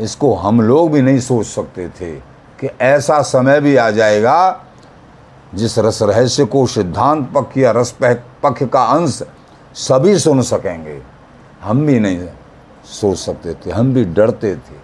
इसको 0.00 0.34
हम 0.34 0.60
लोग 0.60 0.90
भी 0.92 1.02
नहीं 1.02 1.20
सोच 1.20 1.46
सकते 1.46 1.88
थे 1.90 2.10
कि 2.60 2.68
ऐसा 2.80 3.20
समय 3.22 3.60
भी 3.60 3.76
आ 3.76 3.90
जाएगा 3.90 4.64
जिस 5.54 5.78
रस 5.78 6.02
रहस्य 6.02 6.44
को 6.44 6.66
सिद्धांत 6.66 7.30
पक्ष 7.34 7.56
या 7.56 7.70
रस 7.70 7.94
पक्ष 8.42 8.62
का 8.62 8.84
अंश 8.84 9.22
सभी 9.74 10.18
सुन 10.18 10.42
सकेंगे। 10.42 11.00
हम 11.62 11.86
भी 11.86 11.98
नहीं 12.00 12.26
सोच 12.84 13.18
सकते 13.18 13.54
थे, 13.54 13.70
हम 13.70 13.92
भी 13.94 14.04
डरते 14.04 14.54
थे। 14.54 14.82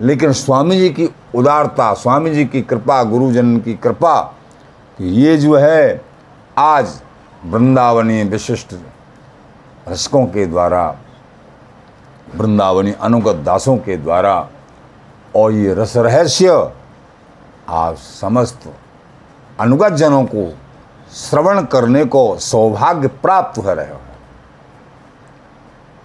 लेकिन 0.00 0.32
स्वामी 0.32 0.78
जी 0.78 0.88
की 0.90 1.10
उदारता, 1.34 1.92
स्वामी 1.94 2.30
जी 2.30 2.44
की 2.44 2.62
कृपा, 2.62 3.02
गुरुजन 3.02 3.58
की 3.58 3.74
कृपा 3.74 4.20
ये 5.00 5.36
जो 5.36 5.56
है, 5.56 6.04
आज 6.58 7.02
वृंदावनी 7.44 8.22
विशिष्ट 8.22 8.74
रसकों 9.88 10.26
के 10.26 10.46
द्वारा, 10.46 10.96
वृंदावनी 12.36 12.92
अनुगत 12.92 13.34
दासों 13.34 13.76
के 13.76 13.96
द्वारा, 13.96 14.48
और 15.36 15.52
ये 15.52 15.74
रस 15.74 15.96
रहस्य 15.96 16.72
आप 17.68 17.94
समस्त 17.96 18.72
अनुगत 19.60 19.92
जनों 19.92 20.24
को 20.24 20.58
श्रवण 21.12 21.62
करने 21.62 22.04
को 22.04 22.38
सौभाग्य 22.38 23.08
प्राप्त 23.08 23.58
हो 23.58 23.72
रहे 23.74 23.90
हो। 23.90 24.00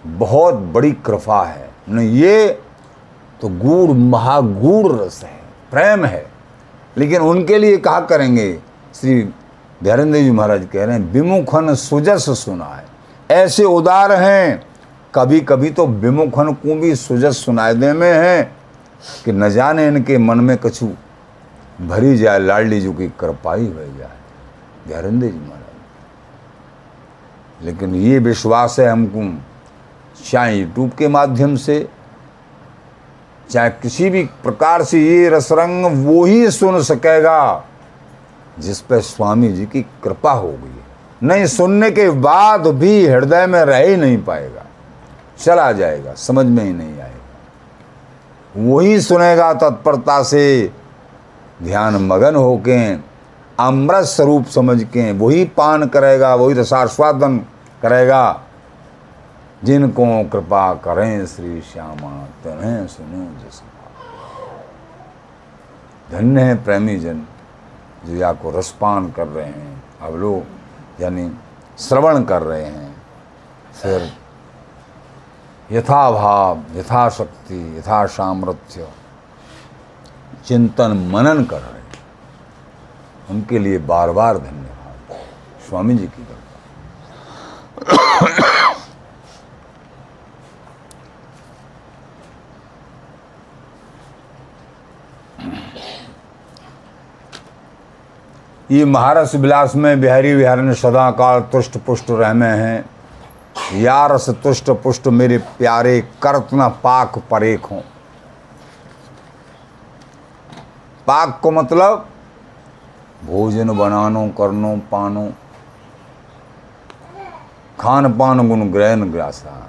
बहुत 0.06 0.54
बड़ी 0.54 0.92
कृपा 0.92 1.44
है। 1.44 1.70
नहीं 1.88 2.08
ये 2.08 2.62
तो 3.40 3.48
गूढ़, 3.48 3.90
महागूढ़ 3.90 4.92
रस 4.92 5.22
है, 5.22 5.40
प्रेम 5.70 6.04
है। 6.04 6.26
लेकिन 6.98 7.22
उनके 7.22 7.58
लिए 7.58 7.76
कहा 7.76 8.00
करेंगे 8.00 8.75
श्री 8.96 9.14
धैरेंद्र 9.84 10.18
जी 10.18 10.30
महाराज 10.30 10.66
कह 10.72 10.84
रहे 10.84 10.96
हैं, 10.96 11.12
विमुखन 11.12 11.74
सुजस 11.74 12.28
सुना 12.38 12.64
है 12.66 12.84
ऐसे 13.30 13.64
उदार 13.64 14.12
हैं 14.12 14.62
कभी 15.14 15.40
कभी 15.40 15.70
तो 15.70 15.86
विमुखन 15.86 16.52
को 16.54 16.74
भी 16.74 16.94
सुजस 16.96 17.44
सुनाए 17.44 17.74
दे 17.74 17.92
में 17.92 18.12
है, 18.12 18.42
कि 19.24 19.32
न 19.32 19.48
जाने 19.50 19.86
इनके 19.88 20.18
मन 20.18 20.40
में 20.40 20.56
कछु 20.58 20.86
भरी 21.80 22.16
जाए, 22.16 22.38
लाडली 22.38 22.80
जी 22.80 22.92
की 22.92 23.08
कृपाई 23.20 23.66
हो 23.66 23.84
जाए। 23.98 24.16
धैरेंद्र 24.88 25.26
जी 25.26 25.38
महाराज। 25.38 25.64
लेकिन 27.64 27.94
ये 27.94 28.18
विश्वास 28.18 28.76
है 28.80 28.88
हमको, 28.88 29.22
चाहे 30.30 30.56
यूट्यूब 30.56 30.90
के 30.90 31.08
माध्यम 31.08 31.56
से, 31.56 31.88
चाहे 33.50 33.70
किसी 33.72 34.10
भी 34.10 34.24
प्रकार 34.42 34.82
से 34.84 35.00
ये 35.00 35.28
रसरंग 35.28 36.06
वो 36.06 36.24
ही 36.24 36.50
सुन 36.50 36.82
सकेगा। 36.82 37.64
जिस 38.58 38.80
पर 38.80 39.00
स्वामी 39.00 39.48
जी 39.48 39.66
की 39.66 39.82
कृपा 39.82 40.32
हो 40.32 40.48
गई 40.48 40.82
नहीं, 41.22 41.46
सुनने 41.46 41.90
के 41.90 42.10
बाद 42.10 42.66
भी 42.66 43.06
हृदय 43.06 43.46
में 43.46 43.64
रह 43.64 43.76
ही 43.76 43.96
नहीं 43.96 44.22
पाएगा। 44.22 44.62
चला 45.38 45.72
जाएगा, 45.72 46.14
समझ 46.14 46.46
में 46.46 46.64
ही 46.64 46.72
नहीं 46.72 47.00
आएगा। 47.00 48.74
वही 48.74 49.00
सुनेगा 49.00 49.54
तत्परता 49.54 50.22
से, 50.22 50.72
ध्यान 51.62 51.94
मगन 51.94 52.34
होके, 52.34 52.94
अमृत 53.60 54.04
स्वरूप 54.04 54.46
समझ 54.46 54.84
के, 54.84 55.12
वही 55.12 55.44
पान 55.44 55.88
करेगा, 55.88 56.34
वही 56.34 56.54
रसास्वादन 56.54 57.38
करेगा। 57.82 58.42
जिनको 59.64 60.28
कृपा 60.28 60.74
करें 60.74 61.26
श्री 61.26 61.60
श्यामा 61.60 62.24
तन्हें 62.44 62.86
सुनो 62.86 63.48
जस 63.48 63.62
धन्य 66.12 66.40
है 66.40 66.64
प्रेमी 66.64 66.96
जन 66.96 67.22
जो 68.06 68.16
या 68.16 68.32
को 68.32 68.50
रसपान 68.50 69.10
कर 69.10 69.26
रहे 69.28 69.46
हैं 69.46 69.82
अब 70.02 70.14
लोग 70.14 71.02
यानी 71.02 71.30
श्रवण 71.78 72.24
कर 72.24 72.42
रहे 72.42 72.64
हैं। 72.64 73.02
फिर 73.82 74.12
यथाभाव, 75.72 76.62
यथाशक्ति 76.72 77.78
यथा 77.78 78.06
सामर्थ्य 78.06 78.88
चिंतन 80.46 81.10
मनन 81.12 81.44
कर 81.44 81.60
रहे 81.60 81.70
हैं। 81.72 81.76
उनके 83.30 83.58
लिए 83.58 83.78
बार 83.78 84.10
बार 84.10 84.38
धन्यवाद। 84.38 85.16
स्वामी 85.68 85.94
जी 85.94 86.06
की 86.06 86.24
कृपा। 86.24 86.44
ये 98.70 98.84
महारस 98.84 99.34
विलास 99.34 99.76
में 99.76 100.00
बिहारी 100.00 100.34
विहार 100.34 100.74
सदा 100.74 101.10
काल 101.10 101.40
तुष्ट 101.40 101.78
पुष्ट 101.78 102.06
रहमे 102.10 102.46
हैं। 102.46 102.90
या 103.72 104.06
रस 104.06 104.30
तुष्ट 104.30 104.70
पुष्ट 104.70 105.06
मेरे 105.06 105.38
प्यारे 105.38 106.00
करतना 106.22 106.68
पाक 106.68 107.18
परेख 107.30 107.64
हों। 107.64 107.80
पाक 111.06 111.40
को 111.42 111.50
मतलब 111.50 112.08
भोजन 113.24 113.78
बनानो, 113.78 114.28
करनो, 114.28 114.76
पानो। 114.76 115.32
खान 117.80 118.18
पान 118.18 118.48
गुण 118.48 118.60
ग्रहण 118.60 119.02
ग्रासा। 119.12 119.50
परेख 119.50 119.68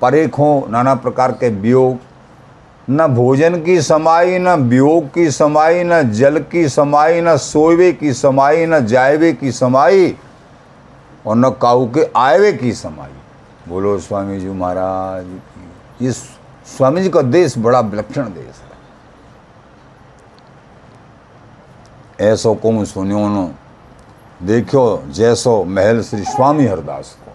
परेखों 0.00 0.70
नाना 0.70 0.94
प्रकार 0.94 1.32
के 1.32 1.48
वियोग। 1.48 1.98
न 2.90 3.06
भोजन 3.06 3.60
की 3.62 3.80
समाई, 3.82 4.38
न 4.38 4.48
वियोग 4.68 5.06
की 5.14 5.30
समाई, 5.30 5.82
न 5.84 6.02
जल 6.10 6.38
की 6.42 6.68
समाई, 6.68 7.20
न 7.20 7.36
सोवे 7.36 7.92
की 7.92 8.12
समाई, 8.14 8.66
न 8.66 8.86
जायवे 8.86 9.32
की 9.32 9.52
समाई 9.52 10.14
और 11.26 11.36
न 11.36 11.50
काऊ 11.62 11.86
के 11.92 12.06
आयवे 12.16 12.52
की 12.52 12.72
समाई। 12.72 13.12
बोलो 13.68 13.98
स्वामी 13.98 14.40
जी 14.40 14.48
महाराज, 14.48 15.26
ये 16.02 16.12
स्वामी 16.12 17.02
जी 17.02 17.08
का 17.08 17.22
देश 17.22 17.58
बड़ा 17.58 17.80
विलक्षण 17.80 18.22
देश 18.24 18.60
है। 22.20 22.28
ऐसो 22.28 22.54
कुम 22.54 22.84
सुनियो 22.84 23.28
न 23.28 23.54
देखो 24.42 25.02
जैसो 25.08 25.64
महल 25.64 26.02
श्री 26.02 26.22
स्वामी 26.24 26.66
हरदास 26.66 27.16
को। 27.24 27.27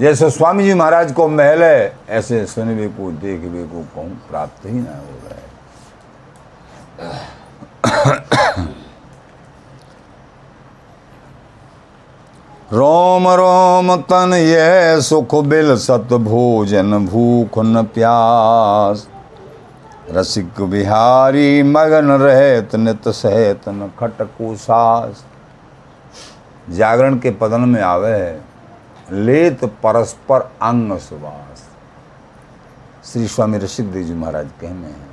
जैसे 0.00 0.30
स्वामी 0.30 0.64
जी 0.64 0.74
महाराज 0.74 1.12
को 1.12 1.28
महल 1.28 1.62
है, 1.62 1.96
ऐसे 2.08 2.46
सुनवे 2.46 2.88
को 2.88 3.12
देखवे 3.12 3.62
को 3.64 3.80
कहूँ 3.94 4.26
प्राप्त 4.30 4.66
ही 4.66 4.72
ना 4.72 4.90
हो 4.90 5.28
रहा 5.28 5.34
है। 5.34 5.52
रोम 12.72 13.28
रोम, 13.28 13.96
तन 13.96 14.34
ये 14.34 15.00
सुख 15.00 15.34
बिल 15.34 15.76
सत 15.76 16.08
भोजन, 16.12 17.06
भूख 17.06 17.58
न 17.58 17.82
प्यास। 17.82 19.08
रसिक 20.10 20.60
बिहारी 20.60 21.62
मगन 21.62 22.10
रहत, 22.10 22.74
नित 22.74 23.08
सहत 23.08 23.60
न 23.68 23.92
खटकु 24.00 24.56
सास। 24.56 25.24
जागरण 26.70 27.18
के 27.18 27.30
पदन 27.30 27.60
में 27.60 27.82
आवे 27.82 28.10
है। 28.10 28.51
लेत 29.10 29.64
परस्पर 29.82 30.40
अंग 30.62 30.98
सुवास। 30.98 31.62
श्री 33.04 33.26
स्वामी 33.28 33.58
ऋषिक 33.58 33.90
देव 33.92 34.02
जी 34.02 34.14
महाराज 34.14 34.48
कहने 34.60 34.86
हैं, 34.86 35.08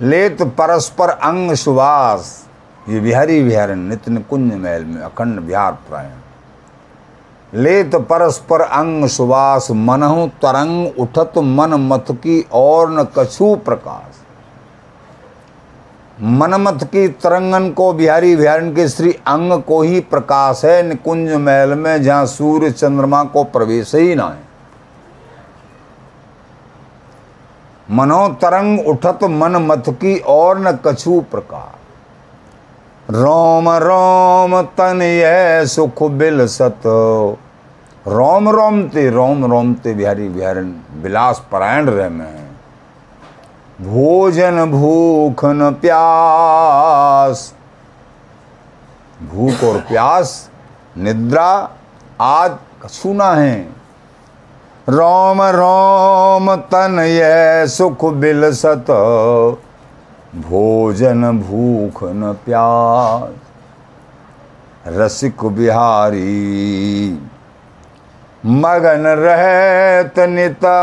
लेत 0.00 0.42
परस्पर 0.58 1.08
अंग 1.08 1.54
सुवास, 1.54 2.46
ये 2.88 3.00
बिहारी 3.00 3.40
विहार 3.42 3.74
नित्य 3.74 4.16
कुंज 4.20 4.52
महल 4.54 4.84
में 4.84 5.00
अखंड 5.02 5.40
बिहार 5.40 5.72
प्रायण 5.88 6.10
लेत 7.52 7.94
परस्पर 8.08 8.60
अंग 8.60 9.06
सुवास, 9.08 9.70
मनहु 9.70 10.26
तरंग 10.42 11.00
उठत 11.00 11.38
मन 11.38 11.74
मत 11.82 12.06
की 12.18 12.40
और 12.52 12.90
न 12.90 13.04
कछु 13.16 13.54
प्रकाश। 13.56 14.23
मनमत 16.22 16.84
की 16.84 17.08
तरंगन 17.08 17.70
को 17.70 17.92
बिहारी 17.92 18.36
बिहारन 18.36 18.70
के 18.74 18.88
श्री 18.88 19.12
अंग 19.26 19.52
को 19.62 19.80
ही 19.82 20.00
प्रकाश 20.00 20.64
है। 20.64 20.82
निकुंज 20.82 21.32
महल 21.32 21.74
में 21.74 22.02
जहाँ 22.02 22.26
सूर्य 22.26 22.70
चंद्रमा 22.70 23.24
को 23.24 23.44
प्रवेश 23.44 23.94
ही 23.94 24.14
ना 24.14 24.24
है। 24.24 24.42
मनो 27.90 28.28
तरंग 28.28 28.80
उठत 28.80 29.24
मन 29.24 29.56
मत 29.56 29.84
की 29.88 30.16
और 30.18 30.58
न 30.58 30.72
कछु 30.86 31.20
प्रकार। 31.30 33.12
रोम 33.12 33.68
रोम, 33.68 34.62
तन 34.62 35.02
यह 35.02 35.64
सुख 35.64 36.02
बिल 36.02 36.46
सत 36.46 36.80
रोम 38.08 38.48
रोम 38.48 38.82
ते, 38.88 39.10
रोम 39.10 39.44
रोम 39.44 39.74
ते 39.74 39.94
बिहारी 39.94 40.28
बिहारन 40.28 40.74
विलास 41.02 41.46
परायण 41.52 41.88
रह 41.88 42.08
में। 42.08 42.43
भोजन 43.80 44.64
भूख 44.64 45.44
न 45.44 45.70
प्यास। 45.70 47.54
भूख 49.34 49.64
और 49.64 49.80
प्यास, 49.80 50.50
निद्रा 50.98 51.70
आज 52.20 52.50
कछुना 52.82 53.32
है। 53.32 53.68
रोम 54.88 55.42
रोम, 55.42 56.56
तन 56.56 57.00
ये 57.00 57.66
सुख 57.66 58.04
बिलसत। 58.04 58.90
भोजन 60.36 61.38
भूख 61.38 62.04
न 62.04 62.36
प्यास। 62.44 63.30
रसिक 64.86 65.44
बिहारी। 65.44 67.22
मगन 68.46 69.06
रहत 69.06 70.18
निता। 70.18 70.74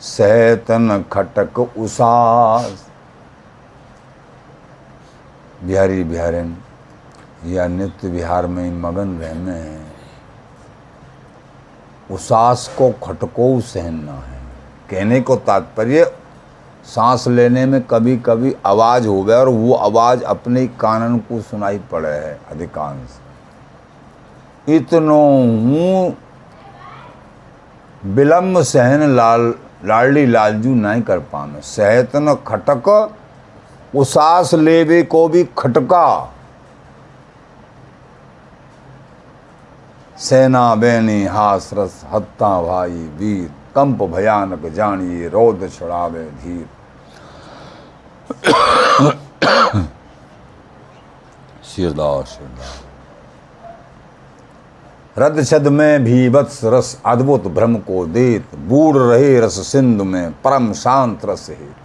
सहतन 0.00 1.04
खटक 1.12 1.58
उसास। 1.58 2.86
बिहारी 5.64 6.04
बिहारिन, 6.04 6.56
या 7.46 7.66
नित्य 7.66 8.08
बिहार 8.08 8.46
में 8.46 8.70
मगन 8.72 9.16
रहने 9.18 9.52
हैं। 9.52 9.86
उसास 12.10 12.68
को 12.78 12.90
खटको 13.04 13.60
सहना 13.60 14.12
है। 14.12 14.40
कहने 14.90 15.20
को 15.20 15.36
तात्पर्य, 15.36 16.04
सांस 16.84 17.26
लेने 17.28 17.66
में 17.66 17.82
कभी 17.82 18.16
कभी 18.16 18.54
आवाज़ 18.66 19.06
हो 19.06 19.22
गया 19.22 19.38
और 19.38 19.48
वो 19.48 19.74
आवाज़ 19.74 20.22
अपने 20.24 20.66
कानन 20.80 21.18
को 21.18 21.40
सुनाई 21.40 21.78
पड़े 21.92 22.08
है, 22.08 22.38
अधिकांश। 22.50 23.18
इतनो 24.68 25.20
हूँ 25.64 26.16
विलम्ब 28.04 28.62
सहन 28.62 29.08
लाल 29.16 29.54
लाडली 29.84 30.26
लालजू 30.26 30.74
नहीं 30.74 31.02
कर 31.02 31.18
पामे 31.18 31.60
सहत 31.60 32.10
न 32.16 32.34
खटक, 32.34 33.14
उसास 33.96 34.54
लेवे 34.54 35.02
को 35.02 35.28
भी 35.28 35.44
खटका। 35.58 36.32
सेना 40.18 40.74
बैनी 40.74 41.24
हास 41.24 41.70
हत्ता 42.12 42.62
भाई 42.62 42.90
वीर। 42.90 43.48
कंप 43.74 44.02
भयानक 44.02 44.66
जानिए 44.66 45.28
रोद 45.28 45.70
छड़ावे 45.72 46.24
धीर। 46.24 46.66
शिरदास 51.64 52.26
शिरदास 52.26 52.85
रद 55.18 55.44
छद 55.44 55.66
में 55.68 56.04
भी 56.04 56.28
वत्स 56.28 56.60
रस 56.64 57.00
अद्भुत 57.06 57.46
भ्रम 57.48 57.76
को 57.76 58.04
देत, 58.06 58.54
बूढ़ 58.54 58.96
रहे 58.96 59.38
रस 59.40 59.58
सिंधु 59.66 60.04
में 60.04 60.32
परम 60.42 60.72
शांत 60.72 61.24
रस 61.24 61.46
हेत। 61.50 61.76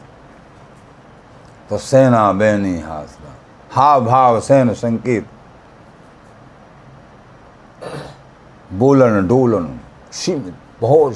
तो 1.70 1.78
सेना 1.78 2.32
बैनी 2.34 2.80
हासना 2.80 3.36
हाव 3.72 4.06
भाव 4.06 4.40
सैन 4.40 4.74
संकेत। 4.74 5.28
बोलन 8.74 9.28
डोलन 9.28 9.80
सीमित 10.12 10.56
बहुत 10.82 11.16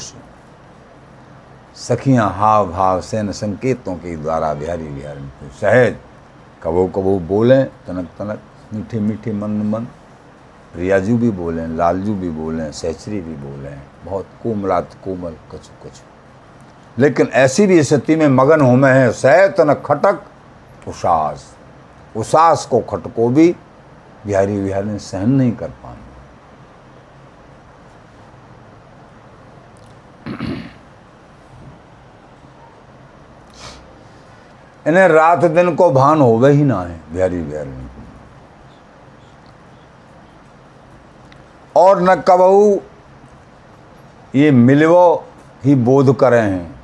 सखियाँ 1.78 2.30
हाव 2.32 2.71
भाव 2.71 3.01
सैन 3.01 3.32
संकेतों 3.32 3.95
के 3.95 4.15
द्वारा 4.15 4.54
बिहारी 4.54 4.88
बिहारी 4.88 5.49
सहज, 5.62 5.95
कबो 6.63 6.88
कबो 6.88 7.19
बोलें, 7.19 7.65
तनक 7.88 8.08
तनक, 8.19 8.39
मीठे 8.73 8.99
मीठे 8.99 9.34
मन 9.34 9.62
मन। 9.69 9.88
रियाजू 10.76 11.18
भी 11.18 11.30
बोले, 11.30 11.68
लालजू 11.68 12.16
भी 12.16 12.30
बोले, 12.30 12.72
सहचरी 12.72 13.22
भी 13.22 13.34
बोले, 13.34 13.76
बहुत 14.06 14.26
कोमलात, 14.44 14.90
कोमल, 15.04 15.32
कछु 15.52 15.88
कछु। 15.88 16.04
लेकिन 17.02 17.28
ऐसी 17.28 17.68
भी 17.68 17.84
स्थिति 17.84 18.16
में 18.16 18.28
मगन 18.28 18.62
हो 18.62 18.76
में 18.76 18.94
है, 18.94 19.12
सैतन 19.12 19.74
खटक, 19.74 20.22
उसास। 20.88 21.56
उसास 22.18 22.66
को 22.66 22.80
खटको 22.80 23.30
भी 23.30 23.56
बिहारी 24.26 24.62
बिहारी 24.62 25.00
सहन 25.00 25.30
नहीं 25.30 25.52
कर 25.52 25.68
पाए 25.68 25.98
इन्हें 34.88 35.08
रात 35.08 35.46
दिन 35.46 35.76
को 35.76 35.92
भान 35.92 36.22
होवे 36.22 36.52
ही 36.52 36.64
ना 36.64 36.82
है 36.82 37.00
बिहारी 37.14 37.42
बिहारी 37.42 37.72
और 41.76 42.02
न 42.02 42.16
कबहू। 42.28 42.80
ये 44.36 44.52
मिलवो 44.52 45.24
ही 45.66 45.76
बोध 45.76 46.16
करे। 46.16 46.40
हैं 46.40 46.76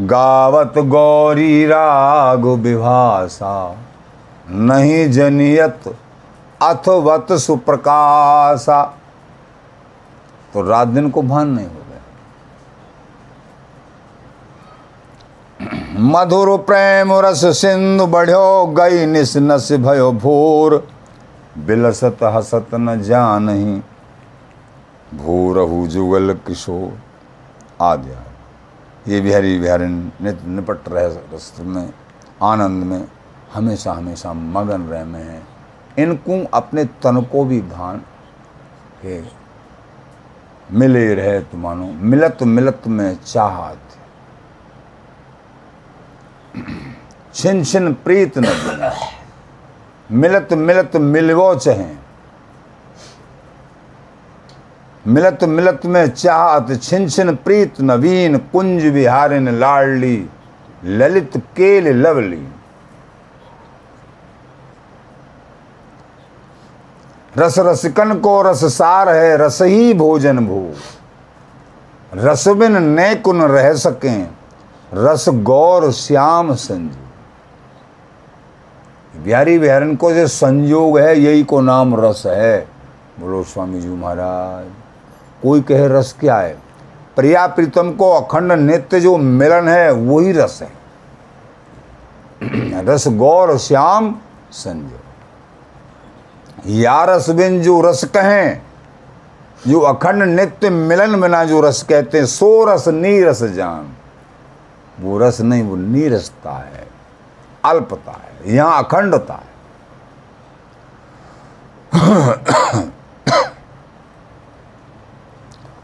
गावत 0.00 0.78
गौरी 0.78 1.66
राग 1.66 2.44
विभाषा 2.44 3.76
नहीं 4.48 5.10
जनियत 5.10 5.88
अथवत 6.62 7.32
सुप्रकाशा। 7.32 8.82
तो 10.54 10.62
रात 10.62 10.88
दिन 10.88 11.10
को 11.10 11.22
भान 11.22 11.48
नहीं 11.48 11.66
हो 11.66 11.72
गया। 11.72 12.02
मधुर 16.00 16.56
प्रेम 16.58 17.12
रस 17.14 17.44
सिंधु 17.58 18.06
बढ़ो, 18.06 18.66
गई 18.66 19.06
निस 19.06 19.36
नस 19.36 19.72
भयो 19.72 20.12
भोर। 20.12 20.88
बिलसत 21.56 22.18
हसत 22.22 22.74
न 22.74 23.00
जान 23.02 23.48
भूरहु 25.14 25.86
जुगल 25.86 26.34
किशोर। 26.46 26.98
आदि 27.82 28.10
ये 29.12 29.20
बिहारी 29.20 29.58
बिहारी 29.58 29.86
नित 29.86 30.40
निपट 30.46 30.88
रहे 30.88 31.62
में, 31.62 31.92
आनंद 32.42 32.84
में, 32.84 33.08
हमेशा 33.54 33.92
हमेशा 33.92 34.32
मगन 34.32 34.82
रह 34.82 35.04
में 35.04 35.22
है। 35.22 35.42
इनको 35.98 36.44
अपने 36.54 36.84
तन 36.84 37.20
को 37.22 37.44
भी 37.44 37.60
भान 37.60 37.98
के 39.02 39.20
मिले 40.70 41.14
रहे 41.14 41.40
तुमानो 41.40 41.86
मिलत 41.86 42.42
मिलत 42.42 42.82
में 42.86 43.16
चाहत। 43.16 43.78
छिन 47.34 47.64
छिन 47.64 47.92
प्रीत 47.94 48.38
न 48.38 48.44
मिलत 50.10 50.52
मिलत 50.52 50.96
मिलवो 50.96 51.54
चहे। 51.54 51.86
मिलत 55.06 55.44
मिलत 55.44 55.86
में 55.86 56.08
चाहत 56.10 56.82
छिन 56.82 57.08
छिन 57.08 57.34
प्रीत 57.36 57.80
नवीन 57.80 58.36
कुंज 58.52 58.84
विहारिन 58.84 59.48
लाडली, 59.48 60.28
ललित 60.84 61.36
केल 61.56 61.88
लवली। 61.96 62.46
रस 67.38 67.58
रसिकन 67.58 68.14
को 68.18 68.40
रस 68.42 68.64
सार 68.64 69.08
है, 69.08 69.36
रस 69.36 69.62
ही 69.62 69.94
भोजन 69.94 70.46
भू। 70.46 70.72
रसबिन 72.14 72.82
नैकुन 72.82 73.42
रह 73.42 73.72
सकें, 73.74 74.28
रस 74.94 75.28
गौर 75.28 75.90
श्याम 75.92 76.54
संजू। 76.54 77.05
बिहारी 79.24 79.58
बिहारन 79.58 79.96
को 79.96 80.12
जो 80.12 80.26
संयोग 80.26 80.98
है, 80.98 81.18
यही 81.20 81.42
को 81.44 81.60
नाम 81.60 81.94
रस 82.00 82.22
है। 82.26 82.68
बोलो, 83.20 83.42
स्वामी 83.42 83.80
जी 83.80 83.88
महाराज, 83.88 84.66
कोई 85.42 85.60
कहे 85.60 85.88
रस 85.88 86.14
क्या 86.20 86.36
है? 86.36 86.56
प्रिया 87.16 87.46
प्रीतम 87.46 87.92
को 87.92 88.10
अखंड 88.12 88.52
नित्य 88.52 89.00
जो 89.00 89.16
मिलन 89.16 89.68
है, 89.68 89.92
वही 89.92 90.32
रस 90.32 90.58
है। 90.62 90.70
रस 92.84 93.08
गौर, 93.08 93.58
श्याम 93.58 94.14
संजय 94.52 95.04
या 96.80 97.04
रस 97.04 97.30
बिन 97.30 97.62
जो 97.62 97.80
रस 97.80 98.04
कहें, 98.04 98.60
जो 99.68 99.80
अखंड 99.80 100.22
नित्य 100.22 100.70
मिलन 100.70 101.20
बिना 101.20 101.44
जो 101.44 101.60
रस 101.60 101.82
कहते 101.82 102.18
हैं, 102.18 102.26
सो 102.26 102.64
रस 102.64 102.88
नीरस 102.88 103.42
जान। 103.42 103.88
वो 105.00 105.18
रस 105.18 105.40
नहीं, 105.40 105.62
वो 105.62 105.76
नीरसता 105.76 106.52
है, 106.52 106.86
अल्पता 107.64 108.12
है। 108.12 108.35
यहाँ 108.46 108.82
अखंडता 108.82 109.34
है। 109.34 109.54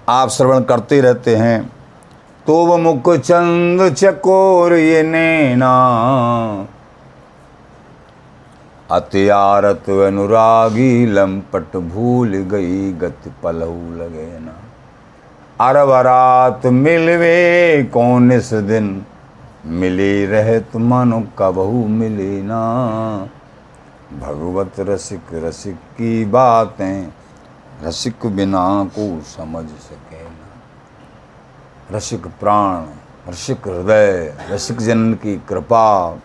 आप 0.08 0.28
श्रवण 0.30 0.64
करते 0.64 1.00
रहते 1.00 1.36
हैं 1.36 1.60
तो 2.46 2.54
वो 2.66 2.76
मुख 2.78 3.08
चंद 3.16 3.94
चकोर 3.94 4.72
ये 4.72 5.02
नैना। 5.02 5.72
अत्यारत 8.90 9.88
अनुरागी 10.06 11.06
लंपट 11.06 11.76
भूल 11.92 12.34
गई 12.50 12.92
गति 12.94 13.30
पलहू 13.42 13.94
लगे 13.96 14.38
ना। 14.38 14.54
अरबरात 15.60 16.66
मिलवे 16.66 17.38
कौन 17.92 18.32
इस 18.32 18.52
दिन? 18.54 19.06
मिली 19.66 20.26
रहत 20.26 20.76
मनो 20.76 21.20
कबहू 21.38 21.86
मिली 21.88 22.42
ना। 22.42 22.62
भगवत 24.12 24.72
रसिक 24.80 25.20
रसिक 25.34 25.74
की 25.74 26.24
बातें, 26.24 27.12
रसिक 27.84 28.26
बिना 28.26 28.84
को 28.84 29.20
समझ 29.20 29.64
सके 29.64 30.24
ना। 30.24 30.62
रसिक 31.96 32.26
प्राण, 32.26 32.84
रसिक 33.28 33.68
हृदय, 33.68 34.38
रसिक 34.50 34.78
जन 34.78 35.14
की 35.14 35.42
कृपा, 35.48 36.18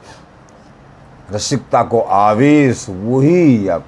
रसिकता 1.32 1.84
को 1.84 2.02
आवेश 2.02 2.86
वही 2.90 3.70
या 3.70 3.82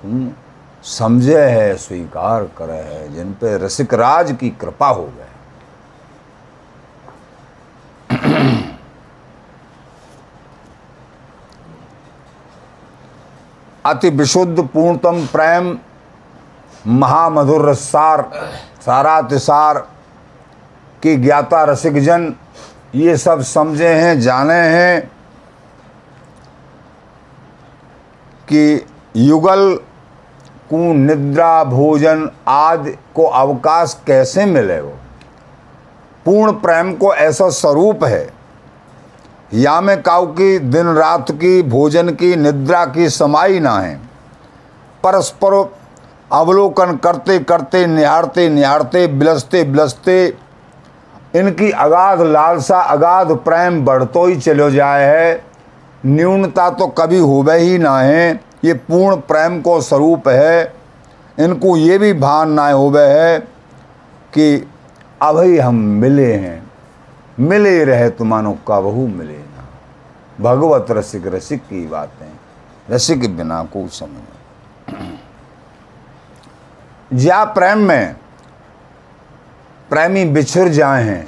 समझे 0.83 1.41
है, 1.41 1.75
स्वीकार 1.75 2.43
करे 2.43 2.73
है। 2.73 3.13
जिन 3.13 3.33
पे 3.33 3.57
रसिक 3.57 3.93
राज 3.93 4.37
की 4.39 4.49
कृपा 4.49 4.87
हो 4.87 5.03
गए। 5.03 5.28
अति 13.85 14.09
विशुद्ध 14.09 14.63
पूर्णतम 14.67 15.25
प्रेम 15.25 15.79
महामधुर 16.87 17.69
रसार 17.69 18.31
सारातिसार 18.85 19.77
की 21.03 21.15
ज्ञाता 21.15 21.63
रसिक 21.63 22.03
जन 22.03 22.33
ये 22.95 23.17
सब 23.17 23.41
समझे 23.41 23.87
हैं, 23.87 24.19
जाने 24.19 24.53
हैं 24.53 25.11
कि 28.47 28.85
युगल 29.15 29.75
को 30.69 30.93
निद्रा 30.93 31.63
भोजन 31.63 32.29
आदि 32.47 32.91
को 32.91 33.23
अवकाश 33.23 34.01
कैसे 34.07 34.45
मिले 34.45 34.81
वो? 34.81 34.97
पूर्ण 36.25 36.51
प्रेम 36.51 36.93
को 36.93 37.13
ऐसा 37.13 37.49
स्वरूप 37.49 38.03
है 38.03 38.38
या 39.53 39.81
में 39.81 40.01
काउ 40.01 40.25
की 40.25 40.59
दिन 40.59 40.87
रात 40.87 41.31
की, 41.31 41.61
भोजन 41.61 42.09
की, 42.09 42.35
निद्रा 42.35 42.85
की 42.85 43.09
समाई 43.09 43.59
ना 43.59 43.79
है। 43.79 43.95
परस्पर 45.03 45.73
अवलोकन 46.31 46.95
करते 46.95 47.39
करते, 47.39 47.87
निहारते 47.87 48.49
निहारते, 48.49 49.07
बिलसते 49.07 49.63
बिलसते, 49.63 50.33
इनकी 51.35 51.71
अगाध 51.71 52.21
लालसा, 52.21 52.79
अगाध 52.79 53.31
प्रेम 53.31 53.85
बढ़तो 53.85 54.25
ही 54.25 54.35
चलो 54.35 54.71
जाए 54.71 55.03
है। 55.03 55.45
न्यूनता 56.05 56.69
तो 56.69 56.87
कभी 56.87 57.19
होवे 57.19 57.57
ही 57.57 57.77
ना 57.77 57.99
है। 57.99 58.41
ये 58.63 58.73
पूर्ण 58.73 59.15
प्रेम 59.15 59.61
को 59.61 59.81
स्वरूप 59.81 60.27
है। 60.27 60.73
इनको 61.39 61.77
ये 61.77 61.97
भी 61.97 62.13
भान 62.13 62.51
ना 62.51 62.71
होवे 62.71 63.03
है 63.03 63.39
कि 64.33 64.69
अभी 65.21 65.57
हम 65.57 65.75
मिले 65.75 66.33
हैं। 66.33 66.68
मिले 67.39 67.83
रहे 67.85 68.09
तुमानो 68.09 68.53
का 68.67 68.79
बहु 68.81 69.07
मिले 69.07 69.37
ना। 69.37 69.67
भगवत 70.41 70.91
रसिक 70.91 71.27
रसिक 71.27 71.61
की 71.63 71.85
बातें, 71.87 72.31
रसिक 72.89 73.35
बिना 73.37 73.63
को 73.63 73.87
समझ 73.89 74.23
या 77.11 77.43
प्रेम 77.45 77.77
में 77.79 78.15
प्रेमी 79.89 80.25
बिछुर 80.25 80.67
जाए 80.69 81.03
हैं, 81.03 81.25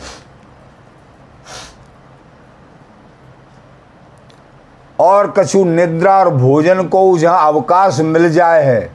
और 4.99 5.33
कछु 5.37 5.63
निद्रा 5.65 6.17
और 6.19 6.29
भोजन 6.35 6.87
को 6.87 7.17
जहाँ 7.17 7.47
अवकाश 7.47 7.99
मिल 8.01 8.29
जाए 8.33 8.63
है, 8.63 8.91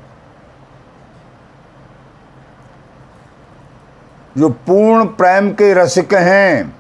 जो 4.37 4.49
पूर्ण 4.49 5.05
प्रेम 5.15 5.51
के 5.51 5.73
रसिक 5.75 6.15
हैं 6.15 6.76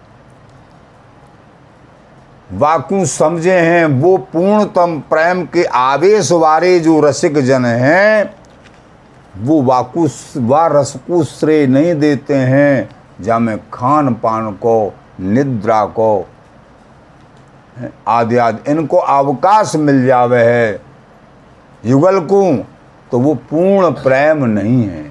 वाकु 2.52 3.04
समझे 3.06 3.52
हैं, 3.52 3.84
वो 3.86 4.16
पूर्णतम 4.16 4.98
प्रेम 5.10 5.44
के 5.44 5.64
आवेश 5.64 6.32
वाले 6.32 6.78
जो 6.80 7.00
रसिक 7.00 7.38
जन 7.38 7.64
हैं, 7.64 8.34
वो 9.38 9.62
वाकु 9.62 10.06
व 10.36 10.58
रस 10.72 10.94
को 10.96 11.24
श्रेय 11.24 11.66
नहीं 11.66 11.94
देते 11.94 12.34
हैं 12.34 12.88
जहाँ 13.20 13.40
में 13.40 13.58
खान 13.72 14.14
पान 14.14 14.52
को, 14.52 14.94
निद्रा 15.20 15.84
को। 15.86 16.26
आदि 18.08 18.36
आदि, 18.36 18.70
इनको 18.72 18.96
अवकाश 18.96 19.76
मिल 19.76 20.06
जावे 20.06 20.42
है। 20.42 20.80
युगल 21.84 22.20
को 22.20 22.42
तो 23.12 23.18
वो 23.18 23.34
पूर्ण 23.34 23.90
प्रेम 23.90 24.44
नहीं 24.44 24.82
है। 24.84 25.04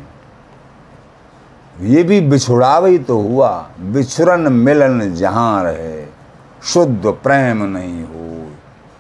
ये 1.81 2.03
भी 2.03 2.21
बिछुड़ावे 2.21 2.97
तो 2.97 3.19
हुआ, 3.19 3.49
बिछुरन 3.79 4.53
मिलन 4.53 5.13
जहाँ 5.13 5.63
रहे। 5.63 6.14
शुद्ध 6.63 7.05
प्रेम 7.23 7.63
नहीं 7.67 8.03
हो 8.03 8.23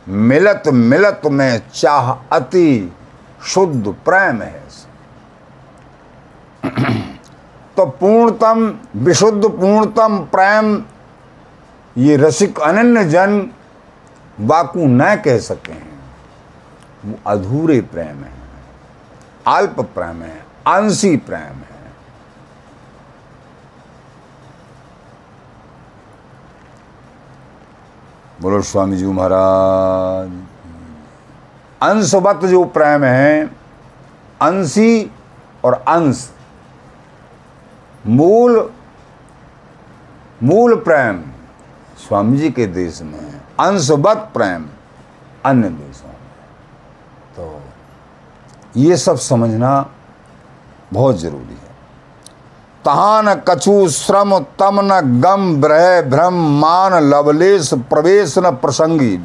मिलत 0.07 0.63
मिलत 0.67 1.21
में 1.25 1.61
चाह 1.73 2.11
अति, 2.31 2.93
शुद्ध 3.43 3.87
प्रेम 4.05 4.41
है 4.41 4.63
तो 7.77 7.85
पूर्णतम, 7.85 8.73
विशुद्ध 8.95 9.43
पूर्णतम 9.45 10.17
प्रेम, 10.31 10.83
ये 11.95 12.15
रसिक 12.17 12.59
अनन्य 12.59 13.03
जन 13.05 13.49
वाकु 14.39 14.85
न 14.87 15.15
कह 15.15 15.37
सके 15.39 15.71
हैं। 15.71 15.99
वो 17.05 17.17
अधूरे 17.27 17.79
प्रेम 17.83 18.23
है, 18.23 18.33
अल्प 19.47 19.79
प्रेम 19.95 20.21
है 20.21 20.37
अंशी 20.67 21.15
प्रेम 21.19 21.39
है। 21.39 21.74
बोलो 28.41 28.61
स्वामी 28.61 28.97
जी 28.97 29.05
महाराज। 29.07 30.29
अंश 31.81 32.13
अंशवत 32.13 32.45
जो 32.45 32.63
प्रेम 32.65 33.03
है, 33.03 33.45
अंशी 34.41 35.11
और 35.63 35.73
अंश, 35.73 36.29
मूल 38.07 38.69
मूल 40.43 40.75
प्रेम 40.81 41.21
स्वामी 41.99 42.37
जी 42.37 42.49
के 42.51 42.65
देश 42.67 43.01
में 43.01 43.19
है। 43.19 43.41
अंशवत 43.59 44.29
प्रेम 44.33 44.65
अन्य 45.45 45.69
देशों 45.69 46.07
में 46.07 46.15
तो 47.35 47.61
ये 48.77 48.97
सब 48.97 49.17
समझना 49.17 49.71
बहुत 50.93 51.19
ज़रूरी 51.19 51.53
है। 51.53 51.64
तहा 52.85 53.21
न 53.21 53.33
कछु 53.47 53.89
श्रम 53.89 54.39
तम 54.39 54.79
न 54.83 55.21
गम 55.21 55.61
ब्रह 55.61 56.01
भ्रम 56.01 56.33
मान 56.33 56.93
लवलेश 57.03 57.73
प्रवेश 57.73 58.37
न 58.37 58.51
प्रसंगी। 58.51 59.17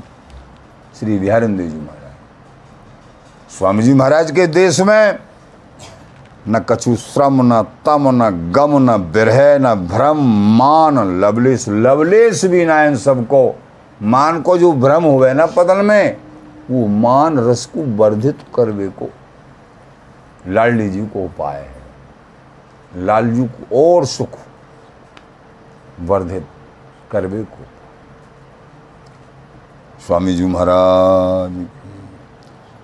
श्री 1.00 1.18
बिहारिंद्र 1.18 1.64
जी 1.64 1.76
महाराज। 1.76 3.58
स्वामी 3.58 3.82
जी 3.82 3.94
महाराज 3.94 4.30
के 4.30 4.46
देश 4.46 4.80
में 4.80 5.18
न 6.48 6.58
कछु 6.58 6.96
श्रम, 6.96 7.54
न 7.54 7.62
तम, 7.62 8.08
न 8.22 8.52
गम, 8.52 8.90
न 8.90 8.96
बिरह, 9.12 9.58
न 9.58 9.74
भ्रम 9.74 10.18
मान 10.58 11.20
लवलेश 11.20 11.68
लवलेश 11.68 12.44
भी 12.44 12.64
ना 12.64 12.84
इन 12.84 12.96
सबको। 12.96 13.58
मान 14.02 14.40
को 14.42 14.58
जो 14.58 14.72
भ्रम 14.72 15.04
हुए 15.04 15.32
ना 15.32 15.46
पतन 15.46 15.84
में, 15.84 16.16
वो 16.70 16.86
मान 16.86 17.38
रस 17.38 17.66
को 17.66 17.82
वर्धित 17.96 18.38
करवे 18.54 18.88
को। 18.88 19.08
लाडली 20.48 20.90
जी 20.90 21.00
को 21.00 21.24
उपाय 21.24 21.56
है। 21.56 21.79
लालजू 22.97 23.45
को 23.45 23.95
और 23.95 24.05
सुख 24.05 24.38
वर्धित 26.01 26.47
करवे 27.11 27.43
को। 27.43 27.64
स्वामी 30.07 30.34
जी 30.34 30.47
महाराज 30.47 31.66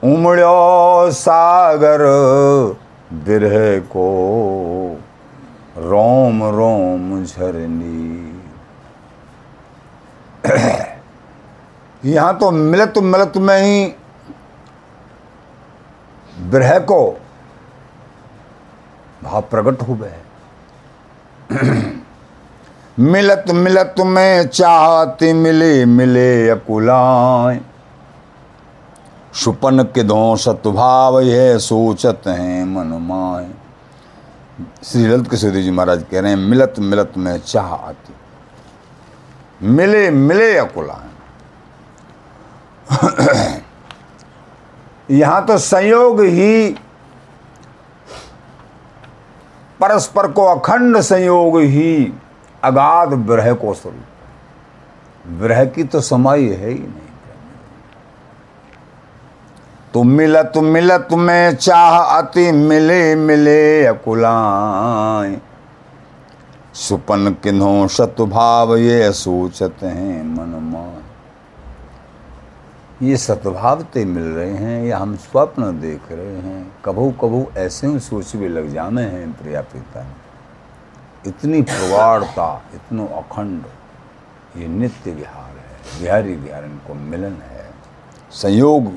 उमड़ो 0.04 1.10
सागर 1.10 2.02
बिरह 3.12 3.80
को, 3.80 4.06
रोम 5.78 6.44
रोम 6.44 7.24
झरनी। 7.24 8.06
यहाँ 12.04 12.38
तो 12.38 12.50
मिलत 12.50 12.94
मिलत 12.98 13.32
में 13.36 13.62
ही 13.62 13.94
बिरह 16.50 16.78
को 16.78 17.20
भाव 19.24 19.40
प्रकट 19.50 19.82
हो 19.82 19.94
गए 19.94 20.20
मिलत 22.98 23.44
मिलत 23.50 23.94
में 24.00 24.48
चाहती 24.48 25.32
मिले 25.32 25.84
मिले 25.84 26.48
अकुलाए। 26.48 27.60
सुपन 29.34 29.82
के 29.94 30.02
दो 30.02 30.36
सतभाव 30.36 31.20
यह 31.20 31.58
सोचत 31.58 32.22
हैं 32.26 32.64
मन 32.64 33.52
श्री 34.84 35.06
ललित 35.06 35.30
किशोरी 35.30 35.62
जी 35.62 35.70
महाराज 35.70 36.04
कह 36.10 36.20
रहे 36.20 36.30
हैं, 36.30 36.38
मिलत 36.38 36.74
मिलत 36.78 37.12
में 37.16 37.38
चाह 37.38 37.74
आती 37.74 38.14
मिले 39.62 40.10
मिले 40.10 40.56
अकुलाए। 40.58 41.10
यहाँ 45.10 45.46
तो 45.46 45.58
संयोग 45.58 46.20
ही 46.20 46.76
परस्पर 49.80 50.30
को 50.32 50.44
अखंड 50.44 51.00
संयोग 51.00 51.58
ही 51.60 52.12
अगाध 52.64 53.12
विरह 53.12 53.52
को 53.54 53.74
स्वरूप। 53.74 55.32
विरह 55.42 55.64
की 55.64 55.84
तो 55.84 56.00
समाई 56.00 56.48
है 56.48 56.68
ही 56.68 56.78
नहीं। 56.78 57.08
तो 59.94 60.02
मिलत 60.02 60.52
मिलत 60.56 61.08
में 61.12 61.56
चाह 61.56 61.98
अति 61.98 62.52
मिले 62.52 63.14
मिले 63.14 63.86
अकुलाए। 63.86 65.38
सुपन 66.74 67.36
किन्हों 67.42 67.86
सतुभाव 67.86 68.76
ये 68.76 69.12
सोचत 69.12 69.74
हैं 69.82 70.22
मन 70.24 70.50
मान 70.72 71.02
ये 73.02 73.16
सतभावते 73.16 74.04
मिल 74.04 74.24
रहे 74.24 74.52
हैं, 74.52 74.84
या 74.84 74.98
हम 74.98 75.16
स्वप्न 75.16 75.80
देख 75.80 76.12
रहे 76.12 76.36
हैं। 76.36 76.60
कभू 76.84 77.10
कभू 77.20 77.46
ऐसे 77.56 77.98
सोच 78.00 78.36
भी 78.36 78.48
लग 78.48 78.68
जामे 78.72 79.02
हैं 79.02 79.32
प्रिया 79.32 79.60
पिता 79.62 80.06
इतनी 81.26 81.62
प्रवाड़ता 81.62 82.48
इतनो 82.74 83.06
अखंड, 83.16 83.64
ये 84.56 84.68
नित्य 84.68 85.10
विहार 85.10 85.56
है 85.56 86.00
बिहारी 86.00 86.34
विहार 86.36 86.64
इनको 86.64 86.94
मिलन 86.94 87.36
है। 87.42 87.64
संयोग, 88.32 88.92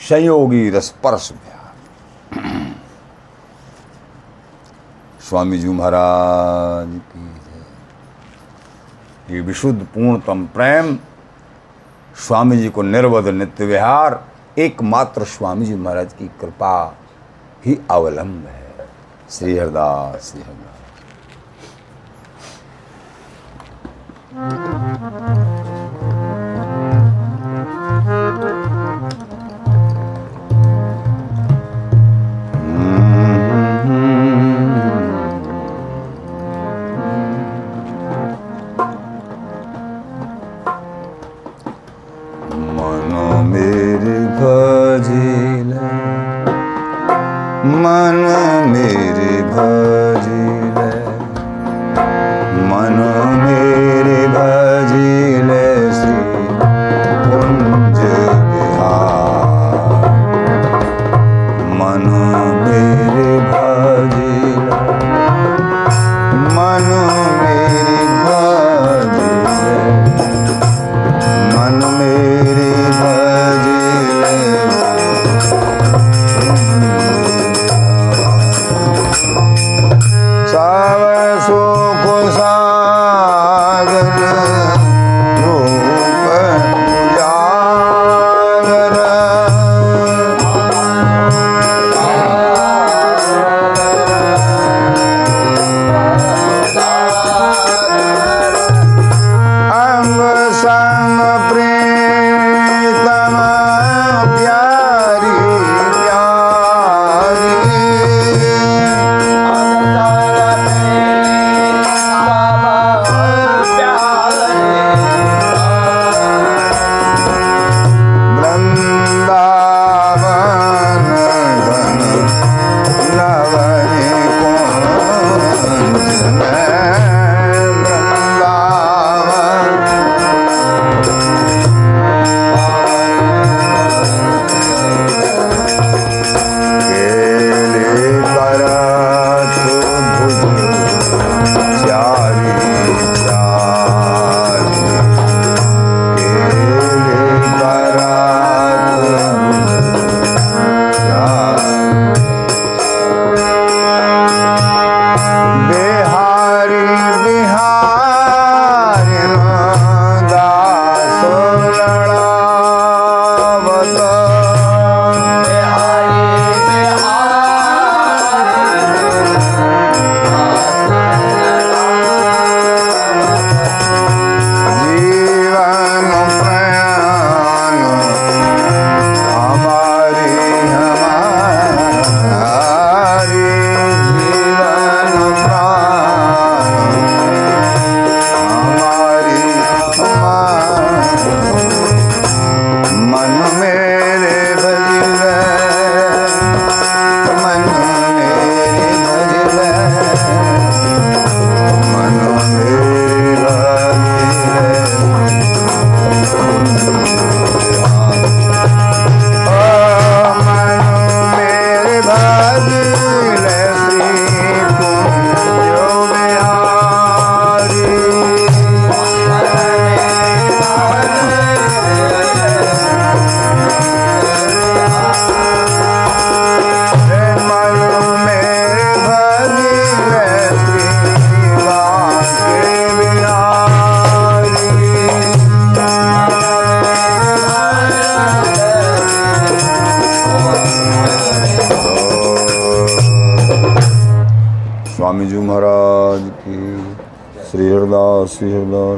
संयोगी 0.00 0.68
रसपर्श 0.70 1.32
विहार। 1.32 1.72
स्वामी 5.20 5.58
जी 5.58 5.68
महाराज 5.70 7.00
की 7.10 7.24
ये 9.30 9.40
विशुद्ध 9.40 9.80
पूर्णतम 9.84 10.46
प्रेम 10.46 10.96
स्वामी 12.16 12.56
जी 12.56 12.68
को 12.68 12.82
निर्वध 12.82 13.28
नित्य 13.28 13.66
विहार, 13.66 14.24
एकमात्र 14.58 15.24
स्वामी 15.24 15.66
जी 15.66 15.74
महाराज 15.74 16.12
की 16.12 16.28
कृपा 16.40 16.96
ही 17.66 17.78
अवलंब 17.90 18.46
है। 18.46 18.88
श्री 19.30 19.56
हरदास 19.56 20.30
श्री 20.30 20.42
हरदास। 20.42 20.83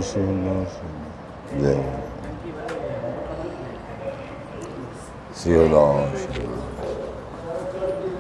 श्री 0.07 0.36